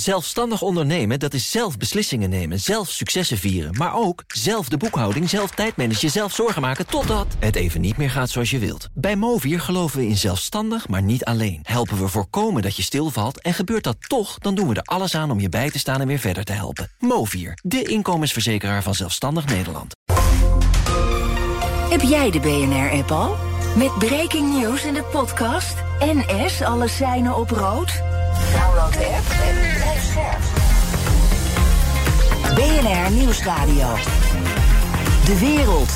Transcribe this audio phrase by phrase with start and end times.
[0.00, 3.74] Zelfstandig ondernemen, dat is zelf beslissingen nemen, zelf successen vieren...
[3.76, 6.86] maar ook zelf de boekhouding, zelf tijdmanagen, zelf zorgen maken...
[6.86, 8.88] totdat het even niet meer gaat zoals je wilt.
[8.94, 11.60] Bij Movier geloven we in zelfstandig, maar niet alleen.
[11.62, 14.38] Helpen we voorkomen dat je stilvalt en gebeurt dat toch...
[14.38, 16.52] dan doen we er alles aan om je bij te staan en weer verder te
[16.52, 16.90] helpen.
[16.98, 19.94] Movier, de inkomensverzekeraar van Zelfstandig Nederland.
[21.90, 23.36] Heb jij de BNR-app al?
[23.76, 25.74] Met breaking news in de podcast...
[25.98, 28.19] NS alle seinen op rood?
[28.52, 30.42] Download de app en blijf scherp.
[32.54, 33.94] BNR Nieuwsradio.
[35.24, 35.92] De wereld.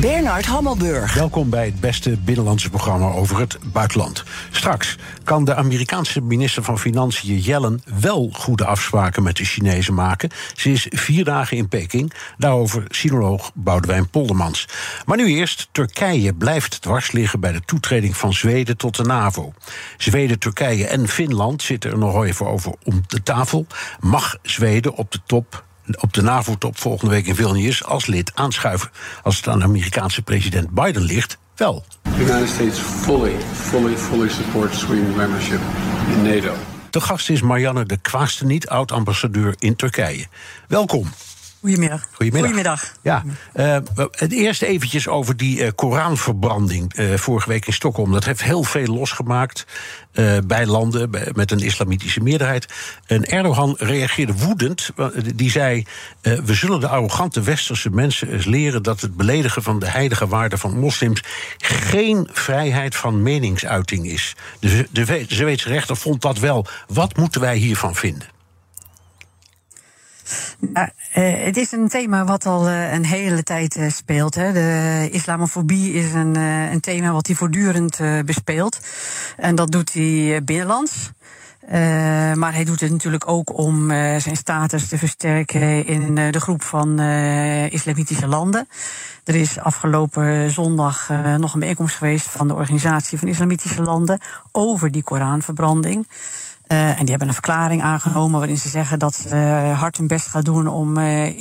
[0.00, 1.14] Bernard Hammelburg.
[1.14, 4.24] Welkom bij het beste binnenlandse programma over het buitenland.
[4.50, 10.30] Straks kan de Amerikaanse minister van Financiën Yellen wel goede afspraken met de Chinezen maken.
[10.54, 12.12] Ze is vier dagen in Peking.
[12.38, 14.68] Daarover sinoloog Boudewijn Poldermans.
[15.06, 19.52] Maar nu eerst, Turkije blijft dwars liggen bij de toetreding van Zweden tot de NAVO.
[19.96, 23.66] Zweden, Turkije en Finland zitten er nog even over om de tafel.
[24.00, 25.64] Mag Zweden op de top
[26.00, 28.90] op de NAVO-top volgende week in Vilnius als lid aanschuiven.
[29.22, 31.84] Als het aan de Amerikaanse president Biden ligt, wel.
[32.02, 35.60] The United States fully, fully, fully supports Sweden membership
[36.08, 36.54] in NATO.
[36.90, 40.26] De gast is Marianne de Kwaasteniet, oud-ambassadeur in Turkije.
[40.68, 41.08] Welkom.
[41.64, 42.08] Goedemiddag.
[42.12, 42.50] Goedemiddag.
[42.50, 42.94] Goedemiddag.
[43.02, 43.76] Ja, uh,
[44.10, 48.12] het eerst eventjes over die uh, Koranverbranding uh, vorige week in Stockholm.
[48.12, 49.66] Dat heeft heel veel losgemaakt
[50.44, 52.66] bij landen bij, met een islamitische meerderheid.
[53.06, 54.90] En Erdogan reageerde woedend.
[55.34, 55.86] Die zei:
[56.20, 60.58] We zullen de arrogante westerse mensen eens leren dat het beledigen van de heilige waarden
[60.58, 61.22] van moslims
[61.58, 64.36] geen vrijheid van meningsuiting is.
[64.60, 66.66] De, de, de Zweedse rechter vond dat wel.
[66.86, 68.33] Wat moeten wij hiervan vinden?
[70.58, 74.34] Nou, uh, het is een thema wat al uh, een hele tijd speelt.
[74.34, 74.52] Hè.
[74.52, 78.78] De islamofobie is een, een thema wat hij voortdurend bespeelt.
[79.36, 81.10] En dat doet hij binnenlands.
[82.34, 83.88] maar hij doet het natuurlijk ook om
[84.18, 87.00] zijn status te versterken in de groep van
[87.70, 88.68] islamitische landen.
[89.24, 91.08] Er is afgelopen zondag
[91.38, 94.20] nog een bijeenkomst geweest van de Organisatie van Islamitische Landen
[94.52, 96.06] over die Koranverbranding.
[96.68, 100.06] Uh, en die hebben een verklaring aangenomen waarin ze zeggen dat ze uh, hard hun
[100.06, 101.40] best gaan doen om uh,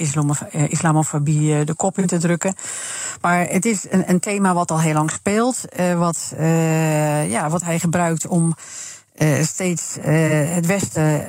[0.70, 2.54] islamofobie de kop in te drukken.
[3.22, 5.62] Maar het is een, een thema wat al heel lang speelt,
[5.98, 6.34] wat,
[7.28, 8.56] ja, wat hij gebruikt om
[9.42, 11.28] steeds het Westen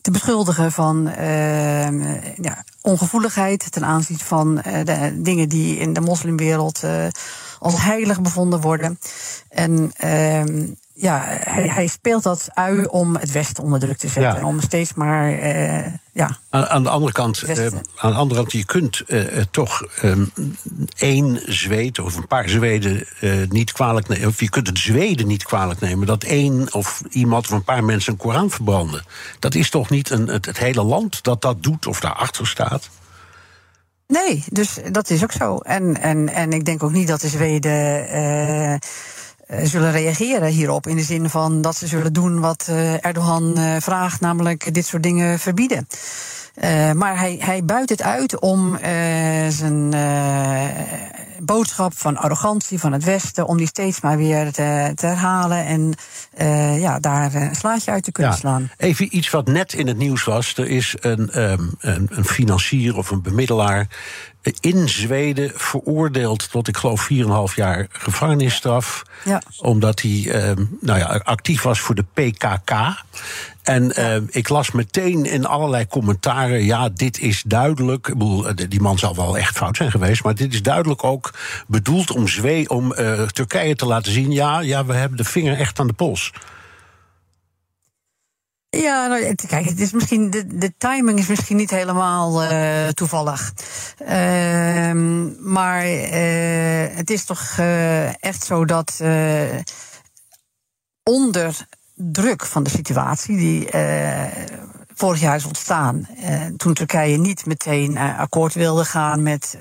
[0.00, 1.10] te beschuldigen van
[2.36, 4.54] ja, ongevoeligheid ten aanzien van
[4.84, 6.82] de dingen die in de moslimwereld
[7.58, 8.98] als heilig bevonden worden.
[9.48, 10.66] En ehm,
[10.96, 14.40] ja, hij, hij, speelt dat ui om het Westen onder druk te zetten.
[14.40, 14.46] Ja.
[14.46, 15.32] Om steeds maar.
[15.32, 17.66] Uh, ja, aan, aan, de andere kant, uh,
[17.96, 20.32] aan de andere kant, je kunt uh, toch um,
[20.96, 23.06] één Zweed of een paar Zweden
[23.48, 24.28] niet kwalijk nemen.
[24.28, 27.84] Of je kunt het Zweden niet kwalijk nemen dat één of iemand of een paar
[27.84, 29.04] mensen een Koran verbranden.
[29.38, 32.90] Dat is toch niet een, het, het hele land dat dat doet of daarachter staat?
[34.06, 35.58] Nee, dus dat is ook zo.
[35.58, 38.78] En, en, en ik denk ook niet dat de Zweden eh,
[39.62, 40.86] zullen reageren hierop.
[40.86, 44.86] In de zin van dat ze zullen doen wat eh, Erdogan eh, vraagt, namelijk dit
[44.86, 45.86] soort dingen verbieden.
[46.64, 48.80] Uh, maar hij, hij buit het uit om uh,
[49.48, 50.64] zijn uh,
[51.38, 55.94] boodschap van arrogantie van het Westen, om die steeds maar weer te, te herhalen en
[56.80, 58.70] ja, daar een slaatje uit te kunnen ja, slaan.
[58.76, 60.56] Even iets wat net in het nieuws was.
[60.56, 63.86] Er is een, um, een, een financier of een bemiddelaar
[64.60, 69.02] in Zweden veroordeeld tot, ik geloof, 4,5 jaar gevangenisstraf.
[69.24, 69.42] Ja.
[69.56, 70.50] Omdat hij uh,
[70.80, 72.72] nou ja, actief was voor de PKK.
[73.62, 78.08] En uh, ik las meteen in allerlei commentaren: ja, dit is duidelijk.
[78.08, 81.04] Ik bedoel, eh, die man zal wel echt fout zijn geweest, maar dit is duidelijk
[81.04, 81.34] ook
[81.66, 85.58] bedoeld om, Zwee, om uh, Turkije te laten zien: ja, ja, we hebben de vinger
[85.58, 86.32] echt aan de pols.
[88.74, 93.52] Ja, nou, kijk, het is misschien, de, de timing is misschien niet helemaal uh, toevallig.
[94.00, 94.08] Uh,
[95.38, 97.58] maar uh, het is toch
[98.20, 99.02] echt zo dat
[101.02, 103.68] onder druk van de situatie die
[104.94, 106.08] vorig jaar is ontstaan,
[106.56, 109.56] toen Turkije niet meteen akkoord wilde gaan met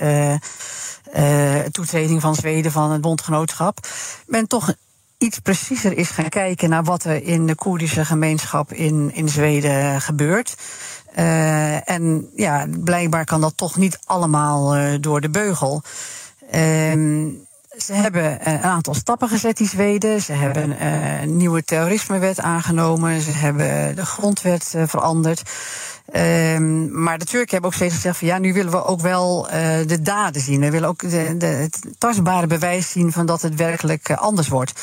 [1.71, 3.87] toetreding van Zweden van het bondgenootschap,
[4.27, 4.73] men toch
[5.23, 10.01] iets preciezer is gaan kijken naar wat er in de Koerdische gemeenschap in, in Zweden
[10.01, 10.55] gebeurt.
[11.19, 15.81] Uh, en ja, blijkbaar kan dat toch niet allemaal uh, door de beugel.
[16.45, 16.51] Uh,
[17.77, 20.21] ze hebben een aantal stappen gezet, die Zweden.
[20.21, 23.21] Ze hebben een nieuwe terrorismewet aangenomen.
[23.21, 25.41] Ze hebben de grondwet veranderd.
[26.15, 29.47] Um, maar de Turken hebben ook steeds gezegd van ja, nu willen we ook wel
[29.47, 29.53] uh,
[29.87, 30.59] de daden zien.
[30.59, 34.47] We willen ook de, de, het tastbare bewijs zien van dat het werkelijk uh, anders
[34.47, 34.73] wordt.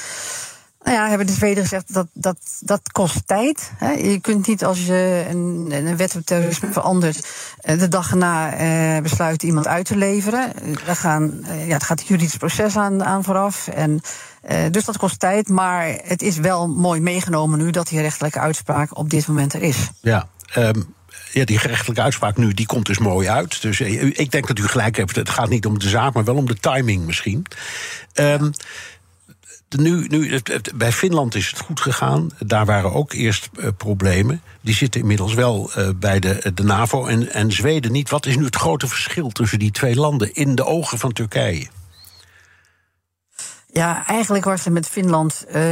[0.83, 3.71] Nou ja, hebben de Zweden gezegd dat dat, dat kost tijd.
[3.77, 3.91] Hè.
[3.91, 7.27] Je kunt niet als je een, een wet op terrorisme verandert,
[7.61, 10.53] eh, de dag erna eh, besluit iemand uit te leveren.
[10.87, 13.69] Er, gaan, eh, ja, het gaat een juridisch proces aan, aan vooraf.
[13.69, 14.01] En,
[14.43, 18.39] eh, dus dat kost tijd, maar het is wel mooi meegenomen nu dat die rechtelijke
[18.39, 19.91] uitspraak op dit moment er is.
[20.01, 20.81] Ja, ehm,
[21.33, 23.63] ja, die gerechtelijke uitspraak nu, die komt dus mooi uit.
[23.63, 25.17] Dus eh, ik denk dat u gelijk hebt.
[25.17, 27.47] Het gaat niet om de zaak, maar wel om de timing misschien.
[28.13, 28.51] Ehm,
[29.79, 30.41] nu, nu,
[30.75, 32.31] bij Finland is het goed gegaan.
[32.39, 34.43] Daar waren ook eerst eh, problemen.
[34.61, 38.11] Die zitten inmiddels wel eh, bij de, de NAVO en, en Zweden niet.
[38.11, 41.67] Wat is nu het grote verschil tussen die twee landen in de ogen van Turkije?
[43.73, 45.63] Ja, eigenlijk was er met Finland eh,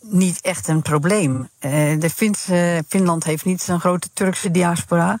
[0.00, 1.48] niet echt een probleem.
[1.58, 5.18] Eh, de Finse, Finland heeft niet zo'n grote Turkse diaspora.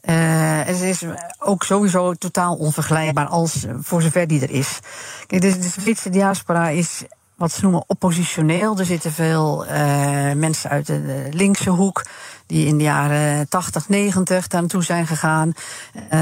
[0.00, 1.02] En ze is
[1.38, 4.78] ook sowieso totaal onvergelijkbaar als voor zover die er is.
[5.26, 7.04] Kijk, de, de Zwitserse diaspora is
[7.38, 8.78] wat ze noemen oppositioneel.
[8.78, 12.04] Er zitten veel eh, mensen uit de, linkse hoek
[12.46, 15.52] die in de jaren 80, 90 daar naartoe zijn gegaan.
[16.08, 16.20] Eh,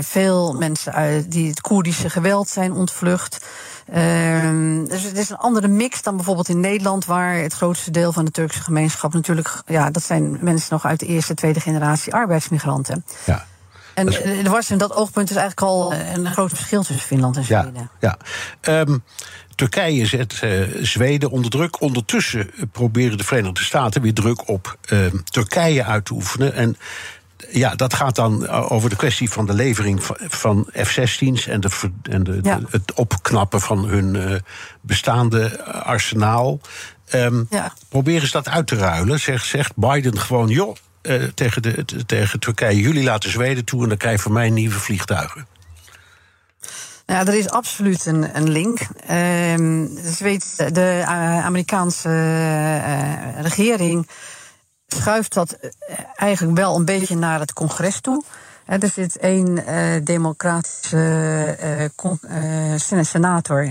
[0.00, 3.46] veel mensen uit, die het Koerdische geweld zijn ontvlucht.
[3.92, 8.12] Ehm, dus het is een andere mix dan bijvoorbeeld in Nederland, waar het grootste deel
[8.12, 12.14] van de Turkse gemeenschap natuurlijk, ja, dat zijn mensen nog uit de eerste, tweede generatie
[12.14, 13.04] arbeidsmigranten.
[13.24, 13.44] Ja.
[13.94, 17.06] En Dat is- er was in dat oogpunt dus eigenlijk al een groot verschil tussen
[17.06, 17.90] Finland en Ja, Zweden.
[18.00, 18.16] ja.
[18.60, 18.98] Ehm,
[19.54, 21.80] Turkije zet eh, Zweden onder druk.
[21.80, 26.54] Ondertussen eh, proberen de Verenigde Staten weer druk op ehm, Turkije uit te oefenen.
[26.54, 26.76] En
[27.50, 31.60] ja, dat gaat dan eh, over de kwestie van de levering van, van F-16's en,
[31.60, 31.68] de,
[32.02, 32.56] en de, Ja.
[32.56, 34.34] de- het opknappen van hun eh,
[34.80, 36.60] bestaande arsenaal.
[37.08, 37.72] Ehm, Ja.
[37.88, 39.20] Proberen ze dat uit te ruilen?
[39.20, 43.88] Zegt, zegt Biden gewoon, joh, eh, tegen, de, tegen Turkije, jullie laten Zweden toe en
[43.88, 45.46] dan krijg je van mij nieuwe vliegtuigen.
[47.12, 48.78] Ja, er is absoluut een, een link.
[50.02, 54.08] Dus weet, de eh, Amerikaanse eh, regering
[54.86, 55.70] schuift dat eh,
[56.14, 58.22] eigenlijk wel een beetje naar het congres toe.
[58.66, 59.64] Er zit één
[60.04, 61.90] democratische
[63.02, 63.68] senator,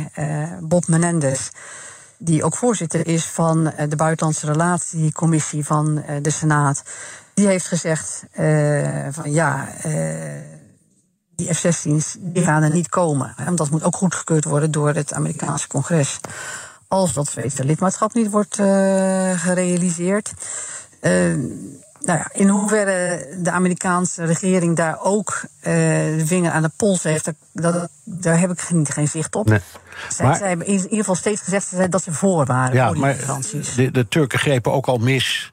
[0.59, 1.49] Bob Menendez,
[2.17, 6.83] die ook voorzitter is van de Buitenlandse Relatiecommissie van de Senaat.
[7.33, 8.23] Die heeft gezegd
[9.11, 9.67] van ja.
[11.45, 13.33] Die F-16's die gaan er niet komen.
[13.45, 16.19] Want dat moet ook goedgekeurd worden door het Amerikaanse congres.
[16.87, 18.65] Als dat Zweedse lidmaatschap niet wordt eh,
[19.39, 20.33] gerealiseerd.
[20.99, 21.11] Eh,
[22.03, 25.73] nou ja, in hoeverre de Amerikaanse regering daar ook eh,
[26.17, 29.49] de vinger aan de pols heeft, dat, dat- daar heb ik geen, geen zicht op.
[29.49, 29.59] Nee.
[30.09, 32.73] Zij, Maar- zij hebben in ieder geval steeds gezegd dat ze voor waren.
[32.75, 33.15] Ja, voor die maar
[33.75, 35.50] de, de Turken grepen ook al mis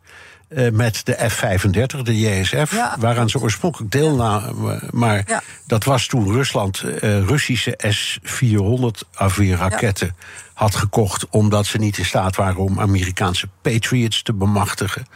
[0.48, 4.80] eh, met de F-35, de JSF, Ja, waaraan ze oorspronkelijk deelnamen.
[4.90, 5.42] Maar Ja.
[5.66, 10.16] dat was toen Rusland eh, Russische S-400 afweerraketten
[10.54, 15.06] had gekocht, omdat ze niet in staat waren om Amerikaanse Patriots te bemachtigen.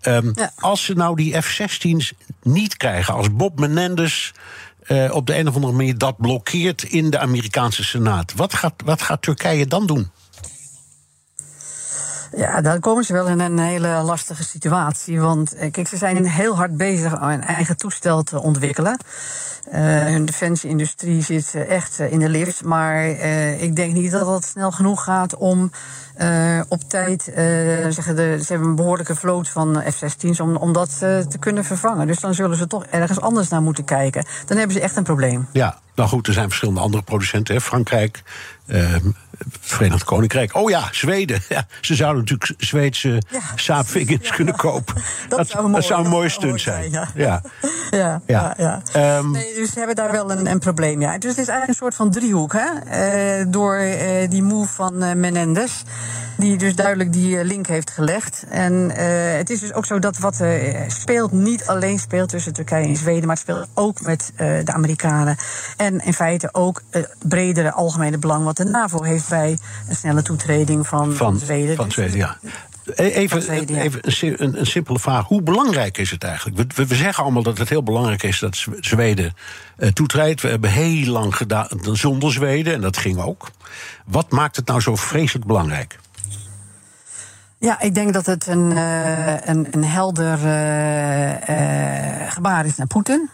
[0.00, 0.32] Ehm.
[0.56, 2.12] Als ze nou die F-16's
[2.42, 4.30] niet krijgen, als Bob Menendez
[4.80, 8.74] eh, op de een of andere manier dat blokkeert in de Amerikaanse Senaat, wat gaat,
[8.84, 10.10] wat gaat Turkije dan doen?
[12.36, 15.20] Ja, daar komen ze wel in een hele lastige situatie.
[15.20, 18.98] Want eh, kijk, ze zijn heel hard bezig om een eigen toestel te ontwikkelen.
[19.70, 22.64] Eh, hun defensieindustrie zit eh, echt in de lift.
[22.64, 23.04] Maar
[23.60, 25.70] ik denk niet dat dat snel genoeg gaat om
[26.68, 27.22] op tijd.
[27.88, 32.06] zeggen de, ze hebben een behoorlijke vloot van F-16's om, om dat te kunnen vervangen.
[32.06, 34.24] Dus dan zullen ze toch ergens anders naar moeten kijken.
[34.46, 35.48] Dan hebben ze echt een probleem.
[35.52, 37.54] Ja, nou goed, er zijn verschillende andere producenten.
[37.54, 37.60] Hè.
[37.60, 38.22] Frankrijk,
[38.66, 39.04] eh, het
[39.60, 40.54] Verenigd Koninkrijk.
[40.54, 41.42] Oh ja, Zweden.
[41.48, 43.40] Ja, ze zouden natuurlijk Zweedse Ja.
[43.54, 44.94] Saab Viggens kunnen kopen.
[45.28, 46.90] Dat, zou een mooie- zou een mooie stunt mooi zijn.
[46.90, 47.42] zijn, Ja.
[47.90, 48.54] Ja, Ja.
[48.56, 48.82] ja.
[48.92, 51.00] Ehm, Nee, dus ze hebben daar wel een, een probleem.
[51.00, 51.18] Ja.
[51.18, 52.52] Dus het is eigenlijk een soort van driehoek.
[52.52, 52.68] Hè?
[53.40, 55.82] Eh, door eh, die move van eh, Menendez.
[56.36, 58.44] Die dus duidelijk die link heeft gelegd.
[58.50, 58.90] En
[59.36, 60.42] het is dus ook zo dat wat
[60.88, 63.26] speelt, niet alleen speelt tussen Turkije en Zweden.
[63.26, 65.36] Maar het speelt ook met de Amerikanen.
[65.76, 69.58] En in feite ook het bredere algemene belang wat de NAVO heeft bij
[69.88, 71.76] een snelle toetreding van, van, Zweden.
[71.76, 72.38] Van Zweden, ja.
[72.94, 75.26] E- Even, even een, si- een, een simpele vraag.
[75.26, 76.72] Hoe belangrijk is het eigenlijk?
[76.74, 79.34] We, we, zeggen allemaal dat het heel belangrijk is dat Zweden
[79.76, 80.40] eh, toetreedt.
[80.40, 83.50] We hebben heel lang gedaan zonder Zweden en dat ging ook.
[84.04, 85.98] Wat maakt het nou zo vreselijk belangrijk?
[87.58, 93.30] Ja, ik denk dat het een, eh, een, een helder eh, gebaar is naar Poetin.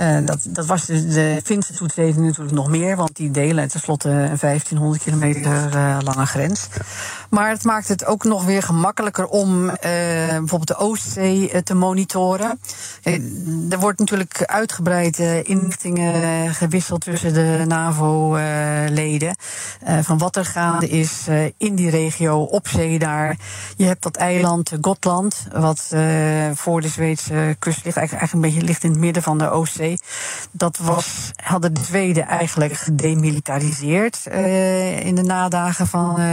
[0.00, 4.08] Uh, dat, dat was de, de Finse toetreden natuurlijk nog meer, want die delen tenslotte
[4.08, 6.68] een 1500 kilometer uh, lange grens.
[7.30, 12.60] Maar het maakt het ook nog weer gemakkelijker om uh, bijvoorbeeld de Oostzee te monitoren.
[13.70, 19.36] er wordt natuurlijk uitgebreid inlichtingen gewisseld tussen de NAVO-leden.
[20.02, 21.26] van wat er gaande is
[21.56, 23.36] in die regio, op zee daar.
[23.76, 25.94] Je hebt dat eiland Gotland, wat
[26.54, 29.50] voor de Zweedse kust ligt, eigenlijk, eigenlijk een beetje ligt in het midden van de
[29.50, 29.85] Oostzee.
[30.50, 36.24] Dat was, hadden de Zweden eigenlijk gedemilitariseerd uh, in de nadagen van uh,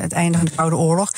[0.00, 1.10] het einde van de Koude Oorlog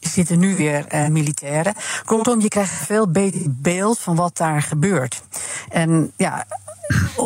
[0.00, 1.74] zitten nu weer uh, militairen.
[2.04, 5.22] Kortom, je krijgt een veel beter beeld van wat daar gebeurt.
[5.68, 6.46] En ja,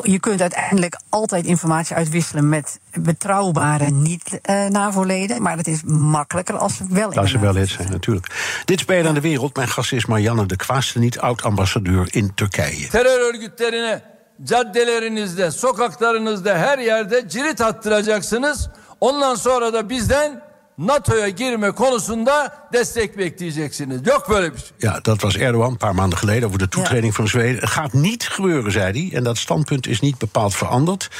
[0.03, 5.43] je kunt uiteindelijk altijd informatie uitwisselen met betrouwbare niet-NAVO-leden.
[5.43, 8.27] maar het is makkelijker als ze wel Als ze wel lid zijn, natuurlijk.
[8.65, 9.57] Dit spelen aan de wereld.
[9.57, 10.57] Mijn gast is Marianne de
[10.95, 12.89] niet oud-ambassadeur in Turkije.
[12.89, 14.03] Terörörgütlerine
[14.45, 18.69] caddelerinizde, sokaklarınızda her yerde cirit attıracaksınız.
[19.01, 20.43] Ondan sonra da bizden
[20.79, 24.07] NATO'ya girme konusunda destek bekleyeceksiniz.
[24.07, 24.69] Yok böyle bir şey.
[24.79, 27.13] Ja, dat was Erdogan een paar maanden geleden over de toetreding ja.
[27.13, 27.61] van Zweden.
[27.61, 29.19] Het gaat niet gebeuren, zei hij.
[29.19, 31.11] En dat standpunt is niet bepaald veranderd.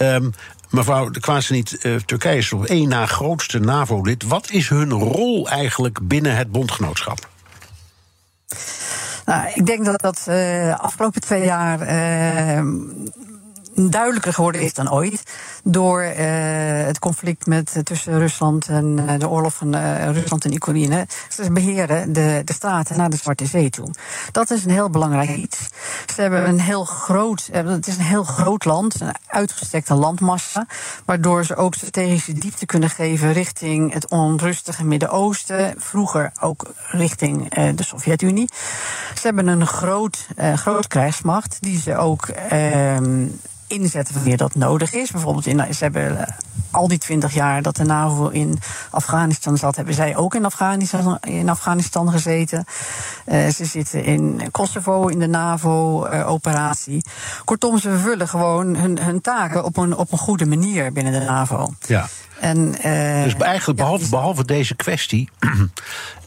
[0.00, 0.32] Um,
[0.70, 4.22] mevrouw de Kwaasseniet, uh, Turkije is op één na grootste NAVO-lid.
[4.22, 7.28] Wat is hun rol eigenlijk binnen het bondgenootschap?
[9.24, 12.62] Nou, ik denk dat dat uh, de afgelopen twee jaar uh,
[13.74, 15.22] duidelijker geworden is dan ooit.
[15.64, 16.16] Door uh,
[16.86, 21.06] het conflict met, tussen Rusland en uh, de oorlog van uh, Rusland en Oekraïne.
[21.28, 23.90] Ze beheren de, de straten naar de Zwarte Zee toe.
[24.32, 25.58] Dat is een heel belangrijk iets.
[26.14, 30.66] Ze hebben een heel groot, het is een heel groot land, een uitgestrekte landmassa.
[31.04, 35.74] Waardoor ze ook strategische diepte kunnen geven richting het onrustige Midden-Oosten.
[35.78, 38.48] Vroeger ook richting de Sovjet-Unie.
[39.14, 43.26] Ze hebben een groot, groot krijgsmacht die ze ook ehm,
[43.66, 45.10] inzetten wanneer dat nodig is.
[45.10, 46.34] Bijvoorbeeld, in, ze hebben eh,
[46.74, 48.58] al die twintig jaar dat de NAVO in
[48.90, 52.64] Afghanistan zat, hebben zij ook in Afghanistan, in Afghanistan gezeten.
[53.26, 57.04] Uh, ze zitten in Kosovo in de NAVO-operatie.
[57.44, 61.26] Kortom, ze vervullen gewoon hun, hun taken op een, op een goede manier binnen de
[61.26, 61.74] NAVO.
[61.86, 62.08] Ja.
[62.40, 65.28] En, uh, dus eigenlijk, behalve, behalve deze kwestie.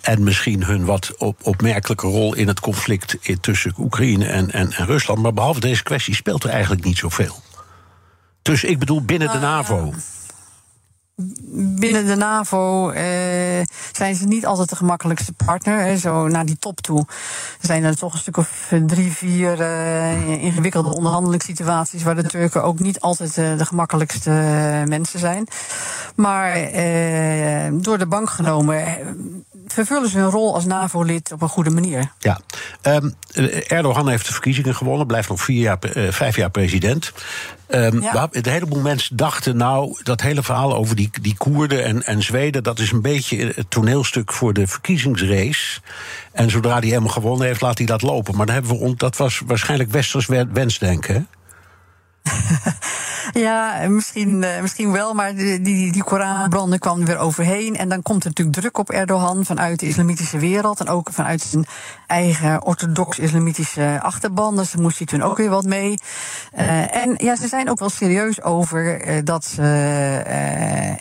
[0.02, 4.86] en misschien hun wat op, opmerkelijke rol in het conflict tussen Oekraïne en, en, en,
[4.86, 5.22] Rusland.
[5.22, 7.36] Maar behalve deze kwestie speelt er eigenlijk niet zoveel.
[8.42, 9.94] Dus ik bedoel binnen de NAVO
[11.52, 13.04] binnen de NAVO eh,
[13.92, 15.80] zijn ze niet altijd de gemakkelijkste partner.
[15.80, 15.98] Hè.
[15.98, 17.06] Zo naar die top toe
[17.62, 22.80] zijn er toch een stuk of drie, vier uh, ingewikkelde onderhandelingssituaties waar de Turken ook
[22.80, 24.30] niet altijd uh, de gemakkelijkste
[24.88, 25.48] mensen zijn.
[26.16, 26.54] Maar
[27.74, 28.86] door de bank genomen
[29.74, 32.12] vervullen ze hun rol als NAVO-lid op een goede manier.
[32.20, 32.40] Ja,
[32.82, 33.16] um,
[33.68, 35.78] Erdogan heeft de verkiezingen gewonnen, blijft nog vier jaar,
[36.10, 37.12] vijf jaar president.
[37.70, 38.28] Um, ja.
[38.32, 42.64] Een heleboel mensen dachten, nou, dat hele verhaal over die, die Koerden en, en Zweden,
[42.64, 45.80] dat is een beetje het toneelstuk voor de verkiezingsrace.
[46.32, 48.36] En zodra hij helemaal gewonnen heeft, laat hij dat lopen.
[48.36, 51.28] Maar dan hebben we, dat was waarschijnlijk westers wensdenken.
[53.34, 57.76] Ja, misschien, uh, misschien wel, maar die, die, die Koranbranden kwam er weer overheen.
[57.76, 60.80] En dan komt er natuurlijk druk op Erdogan vanuit de islamitische wereld.
[60.80, 61.66] En ook vanuit zijn
[62.08, 64.56] eigen orthodox-islamitische achterban.
[64.56, 66.00] Dus daar moest hij toen ook weer wat mee.
[66.58, 69.66] Uh, en ja, ze zijn ook wel serieus over uh, dat ze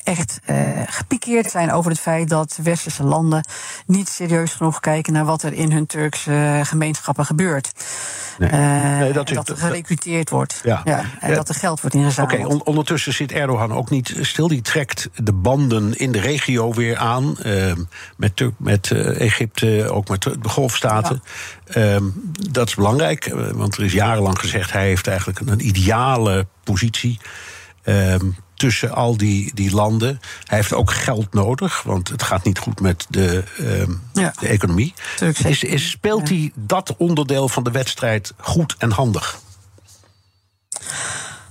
[0.05, 0.41] echt
[0.87, 3.45] gepikeerd zijn over het feit dat westerse landen
[3.87, 7.73] niet serieus genoeg kijken naar wat er in hun Turkse gemeenschappen gebeurt.
[8.39, 8.51] Nee.
[8.51, 10.61] nee dat, dat, er gerecruiteerd wordt.
[10.65, 10.81] Ja.
[10.85, 12.25] ja en dat er geld wordt ingezet.
[12.25, 14.49] Oké, ondertussen zit Erdogan ook niet stil.
[14.49, 17.37] Die trekt de banden in de regio weer aan.
[17.47, 17.73] Uh,
[18.17, 21.23] met met uh, Egypte, ook met de golfstaten.
[21.67, 21.95] Ja.
[21.95, 22.03] Uh,
[22.51, 24.73] dat is belangrijk, eh, want er is jarenlang gezegd...
[24.73, 27.19] hij heeft eigenlijk een, ideale positie
[27.83, 30.21] ehm, tussen al die, die landen.
[30.45, 34.33] Hij heeft ook geld nodig, want het gaat niet goed met de, ehm, ja.
[34.41, 34.95] de economie.
[35.45, 39.39] Is, is, speelt hij dat onderdeel van de wedstrijd goed en handig?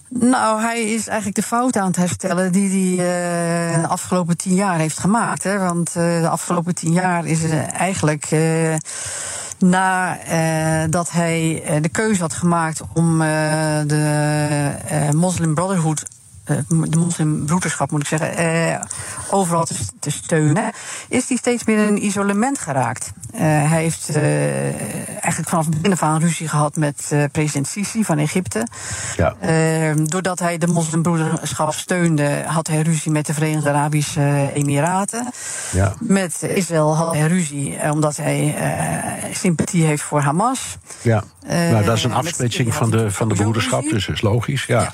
[0.09, 4.55] Nou, hij is eigenlijk de fout aan het herstellen die hij uh, de afgelopen tien
[4.55, 5.43] jaar heeft gemaakt.
[5.43, 5.57] Hè?
[5.57, 8.31] Want uh, de afgelopen tien jaar is er eigenlijk.
[8.31, 8.75] Uh,
[9.59, 13.19] nadat hij de keuze had gemaakt om
[13.87, 14.71] de
[15.13, 16.05] Muslim Brotherhood
[16.45, 18.87] de moslimbroederschap moet ik zeggen,
[19.29, 20.71] overal te, te, steunen,
[21.09, 23.11] is hij steeds meer in een isolement geraakt.
[23.35, 28.67] hij heeft eigenlijk vanaf het begin af aan ruzie gehad met president Sisi van Egypte.
[29.17, 29.35] Ja.
[29.39, 35.31] Ehm, doordat hij de moslimbroederschap steunde, had hij ruzie met de Verenigde Arabische Emiraten.
[35.71, 35.93] Ja.
[35.99, 38.55] Met Israël had hij ruzie omdat hij
[39.31, 40.77] sympathie heeft voor Hamas.
[41.01, 44.65] Ja, nou, dat is een afsplitsing van de, van de broederschap, dus dat is logisch.
[44.65, 44.81] Ja.
[44.81, 44.93] Ja.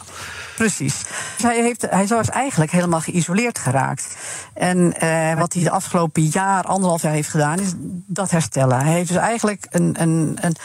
[0.56, 1.04] Precies.
[1.36, 4.16] Dus hij, heeft, hij was eigenlijk helemaal geïsoleerd geraakt.
[4.54, 7.74] En eh, wat hij de afgelopen jaar, anderhalf jaar heeft gedaan, is
[8.08, 8.80] dat herstellen.
[8.80, 10.56] Hij heeft dus eigenlijk een, een, een,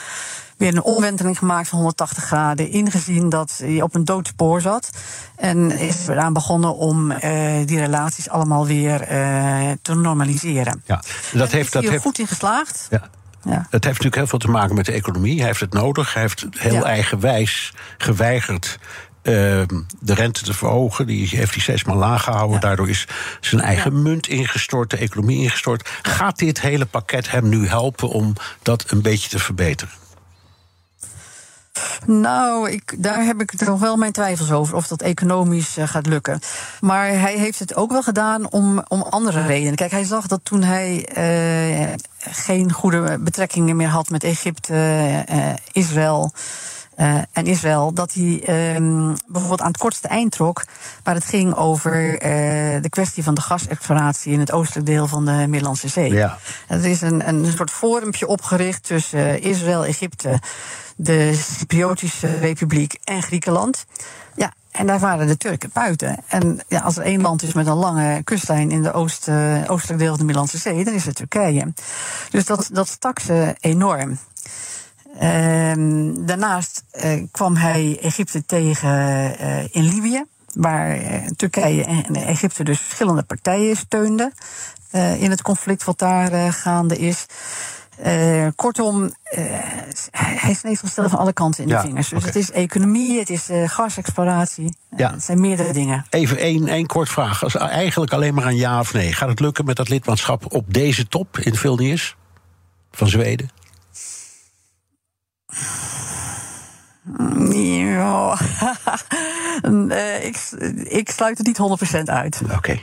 [0.57, 2.71] weer een omwenteling gemaakt van 180 graden.
[2.71, 4.91] Ingezien dat hij op een doodspoor zat.
[5.37, 10.83] En is eraan begonnen om eh, die relaties allemaal weer eh, te normaliseren.
[10.87, 11.03] Ja,
[11.33, 12.87] dat heeft, dat hij er heeft, goed in geslaagd.
[12.91, 13.09] ja.
[13.51, 13.53] Ja.
[13.53, 15.37] Dat heeft natuurlijk heel veel te maken met de economie.
[15.39, 16.13] Hij heeft het nodig.
[16.13, 16.83] Hij heeft heel Ja.
[16.83, 18.79] eigenwijs geweigerd
[20.01, 21.07] de rente te verhogen.
[21.07, 22.55] Die heeft hij steeds maar laag gehouden.
[22.55, 22.61] Ja.
[22.61, 23.07] Daardoor is
[23.41, 25.89] zijn eigen munt ingestort, de economie ingestort.
[26.03, 29.95] Gaat dit hele pakket hem nu helpen om dat een beetje te verbeteren?
[32.07, 36.07] Nou, ik, daar heb ik nog wel mijn twijfels over of dat economisch eh, gaat
[36.07, 36.41] lukken.
[36.81, 39.75] Maar hij heeft het ook wel gedaan om, om andere redenen.
[39.75, 44.75] Kijk, hij zag dat toen hij eh, geen goede betrekkingen meer had met Egypte,
[45.27, 46.33] eh, Israël.
[46.97, 50.65] Eh, en Israël, dat hij ehm, bijvoorbeeld aan het kortste eind trok,
[51.03, 52.31] waar het ging over eh,
[52.83, 56.13] de kwestie van de gasexploratie in het oostelijk deel van de Middellandse Zee.
[56.13, 56.39] Ja.
[56.69, 60.41] Er is een, een soort forumpje opgericht tussen eh, Israël, Egypte,
[60.97, 63.87] de Cypriotische Republiek en Griekenland.
[64.35, 66.17] Ja, en daar waren de Turken buiten.
[66.27, 69.29] En ja, als er één land is met een lange kustlijn in de oost,
[69.67, 71.73] oostelijk deel van de Middellandse Zee, dan is het Turkije.
[72.31, 74.19] Dus dat, dat stak ze enorm.
[75.19, 82.65] Ehm, daarnaast eh, kwam hij Egypte tegen eh, in Libië, waar eh, Turkije en Egypte
[82.65, 84.33] dus verschillende partijen steunden
[85.19, 87.27] in het conflict wat daar gaande is.
[88.57, 89.43] Kortom, eh,
[90.43, 92.09] hij sneed zichzelf van alle kanten in Ja, de vingers.
[92.09, 94.77] Dus het is economie, het is eh, gasexploratie.
[94.97, 95.11] Ja.
[95.11, 96.07] Het zijn meerdere dingen.
[96.11, 97.43] Even één, één kort vraag.
[97.43, 99.13] Als, eigenlijk alleen maar een ja of nee.
[99.13, 102.17] Gaat het lukken met dat lidmaatschap op deze top in Vilnius?
[102.91, 103.51] Van Zweden?
[107.51, 108.39] Ja.
[109.89, 110.39] Eh, ik,
[110.85, 111.59] ik sluit het niet
[111.99, 112.41] 100% uit.
[112.55, 112.79] Oké.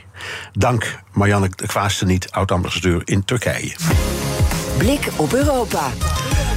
[0.52, 3.74] Dank Marianne de Kwaaste niet, oud-ambassadeur in Turkije.
[4.78, 5.90] Blik op Europa.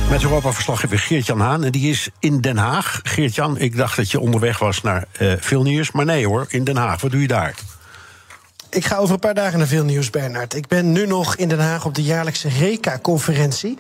[0.09, 1.63] Met Europa-verslaggever Geert-Jan Haan.
[1.63, 2.99] En die is in Den Haag.
[3.03, 5.91] Geert-Jan, ik dacht dat je onderweg was naar eh Vilnius.
[5.91, 7.01] Maar nee hoor, in Den Haag.
[7.01, 7.53] Wat doe je daar?
[8.69, 10.55] Ik ga over een paar dagen naar veel nieuws, Bernard.
[10.55, 13.77] Ik ben nu nog in Den Haag op de jaarlijkse RECA-conferentie.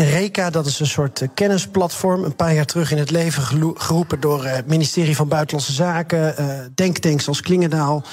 [0.00, 2.24] En RECA, dat is een soort eh, kennisplatform.
[2.24, 3.42] Een paar jaar terug in het leven
[3.76, 6.36] geroepen door eh, het ministerie van Buitenlandse Zaken.
[6.36, 8.04] eh, denktanks als Klingendaal.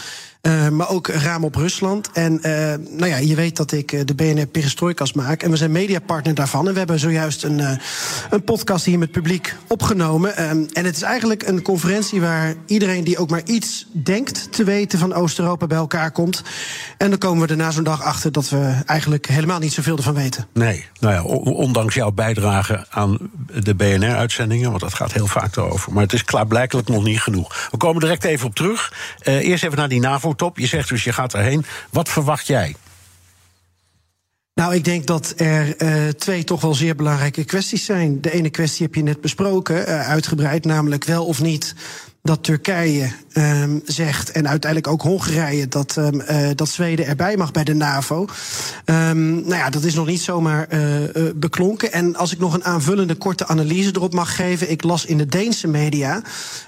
[0.47, 2.11] Eh, maar ook Raam op Rusland.
[2.11, 2.51] En eh,
[2.89, 5.43] nou ja, je weet dat ik eh, de BNR Perestroikas maak.
[5.43, 6.67] En we zijn mediapartner daarvan.
[6.67, 7.79] En we hebben zojuist een,
[8.29, 10.35] een podcast hier met publiek opgenomen.
[10.37, 14.63] Ehm, en het is eigenlijk een conferentie waar iedereen die ook maar iets denkt te
[14.63, 16.43] weten van Oost-Europa bij elkaar komt.
[16.97, 19.97] En dan komen we er na zo'n dag achter dat we eigenlijk helemaal niet zoveel
[19.97, 20.47] ervan weten.
[20.53, 23.17] Nee, nou ja, ondanks jouw bijdrage aan
[23.61, 25.93] de BNR-uitzendingen, want dat gaat heel vaak erover.
[25.93, 27.67] Maar het is klaarblijkelijk nog niet genoeg.
[27.71, 28.93] We komen direct even op terug.
[29.23, 29.99] Eerst even naar die
[30.37, 30.57] NAVO-top.
[30.57, 31.65] Je zegt dus je gaat erheen.
[31.89, 32.75] Wat verwacht jij?
[34.53, 38.21] Nou, ik denk dat er eh, twee toch wel zeer belangrijke kwesties zijn.
[38.21, 41.75] De ene kwestie heb je net besproken, eh, uitgebreid, namelijk wel of niet
[42.21, 47.51] dat Turkije ehm, zegt, en uiteindelijk ook Hongarije, dat, ehm, eh, dat Zweden erbij mag
[47.51, 48.25] bij de NAVO.
[48.85, 51.91] Ehm, nou ja, dat is nog niet zomaar eh, eh, beklonken.
[51.91, 54.71] En als ik nog een aanvullende korte analyse erop mag geven.
[54.71, 56.21] Ik las in de Deense media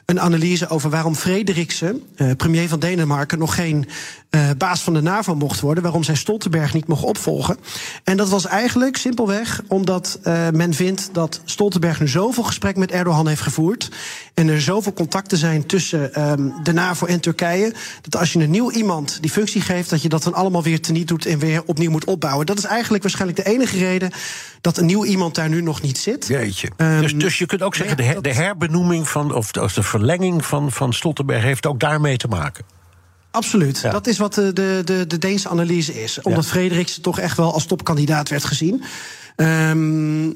[0.05, 2.03] een analyse over waarom Frederiksen,
[2.37, 3.87] premier van Denemarken, nog geen
[4.57, 5.83] baas van de NAVO mocht worden.
[5.83, 7.57] Waarom zij Stoltenberg niet mocht opvolgen.
[8.03, 10.19] En dat was eigenlijk simpelweg omdat
[10.53, 13.89] men vindt dat Stoltenberg nu zoveel gesprek met Erdogan heeft gevoerd.
[14.33, 16.11] En er zoveel contacten zijn tussen
[16.63, 17.73] de NAVO en Turkije.
[18.01, 20.81] Dat als je een nieuw iemand die functie geeft, dat je dat dan allemaal weer
[20.81, 22.45] teniet doet en weer opnieuw moet opbouwen.
[22.45, 24.11] Dat is eigenlijk waarschijnlijk de enige reden
[24.61, 26.27] dat een nieuw iemand daar nu nog niet zit.
[26.27, 26.69] Jeetje.
[26.77, 29.73] Ehm, dus, dus je kunt ook zeggen, de, her- de herbenoeming van, of de, of
[29.73, 32.65] de verlenging van, van Stoltenberg heeft ook daarmee te maken.
[33.31, 33.79] Absoluut.
[33.79, 33.91] Ja.
[33.91, 36.21] Dat is wat de, de, de, de Deense analyse is.
[36.21, 36.49] Omdat Ja.
[36.49, 38.83] Frederiksen toch echt wel als topkandidaat werd gezien.
[39.35, 40.29] Ehm,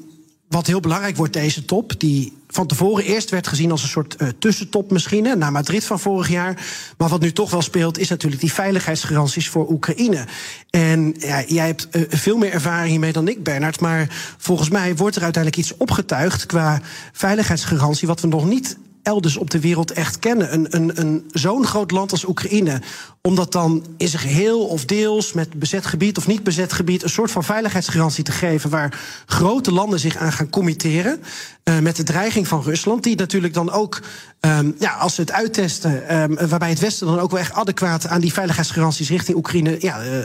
[0.48, 4.16] wat heel belangrijk wordt, deze top, die van tevoren eerst werd gezien als een soort
[4.16, 6.64] eh, tussentop misschien, na Madrid van vorig jaar.
[6.98, 10.26] Maar wat nu toch wel speelt, is natuurlijk die veiligheidsgaranties voor Oekraïne.
[10.70, 13.80] En ja, jij hebt eh, veel meer ervaring hiermee dan ik, Bernard.
[13.80, 16.80] Maar volgens mij wordt er uiteindelijk iets opgetuigd qua
[17.12, 20.52] veiligheidsgarantie, wat we nog niet elders op de wereld echt kennen.
[20.52, 22.80] Een, een, een zo'n groot land als Oekraïne,
[23.20, 27.02] om dat dan in zijn geheel of deels met bezet gebied of niet bezet gebied
[27.02, 31.22] een soort van veiligheidsgarantie te geven waar grote landen zich aan gaan committeren.
[31.64, 34.02] Uh, met de dreiging van Rusland, die natuurlijk dan ook,
[34.40, 38.06] um, ja, als ze het uittesten, um, waarbij het Westen dan ook wel echt adequaat
[38.06, 40.18] aan die veiligheidsgaranties richting Oekraïne ja, uh,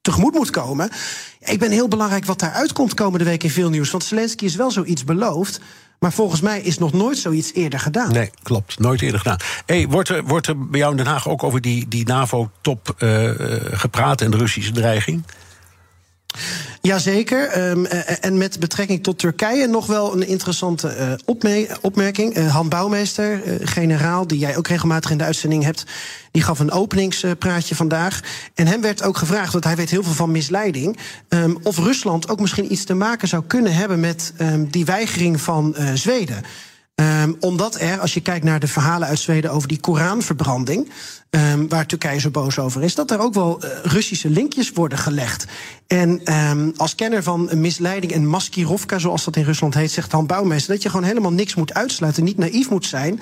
[0.00, 0.90] tegemoet moet komen.
[1.40, 3.90] Ik ben heel belangrijk wat daar uitkomt komende week in veel nieuws.
[3.90, 5.60] Want Zelensky is wel zoiets beloofd.
[5.98, 8.12] Maar volgens mij is nog nooit zoiets eerder gedaan.
[8.12, 8.78] Nee, klopt.
[8.78, 9.38] Nooit eerder gedaan.
[9.66, 12.94] Hey, wordt, er, wordt er bij jou in Den Haag ook over die, die NAVO-top
[12.98, 13.30] uh,
[13.70, 15.24] gepraat en de Russische dreiging?
[16.80, 17.68] Jazeker.
[17.70, 22.48] Um, en met betrekking tot Turkije nog wel een interessante opme opmerking.
[22.48, 25.84] Han Bouwmeester, generaal, die jij ook regelmatig in de uitzending hebt,
[26.30, 28.20] die gaf een openingspraatje vandaag.
[28.54, 32.28] En hem werd ook gevraagd, want hij weet heel veel van misleiding, um, of Rusland
[32.28, 36.42] ook misschien iets te maken zou kunnen hebben met um, die weigering van Zweden.
[37.02, 40.90] Um, omdat er, als je kijkt naar de verhalen uit Zweden over die Koranverbranding,
[41.30, 44.98] um, waar Turkije zo boos over is, dat er ook wel uh, Russische linkjes worden
[44.98, 45.44] gelegd.
[45.86, 50.26] En um, als kenner van misleiding en maskirovka, zoals dat in Rusland heet, zegt Han
[50.26, 53.20] Bouwmeester dat je gewoon helemaal niks moet uitsluiten, niet naïef moet zijn.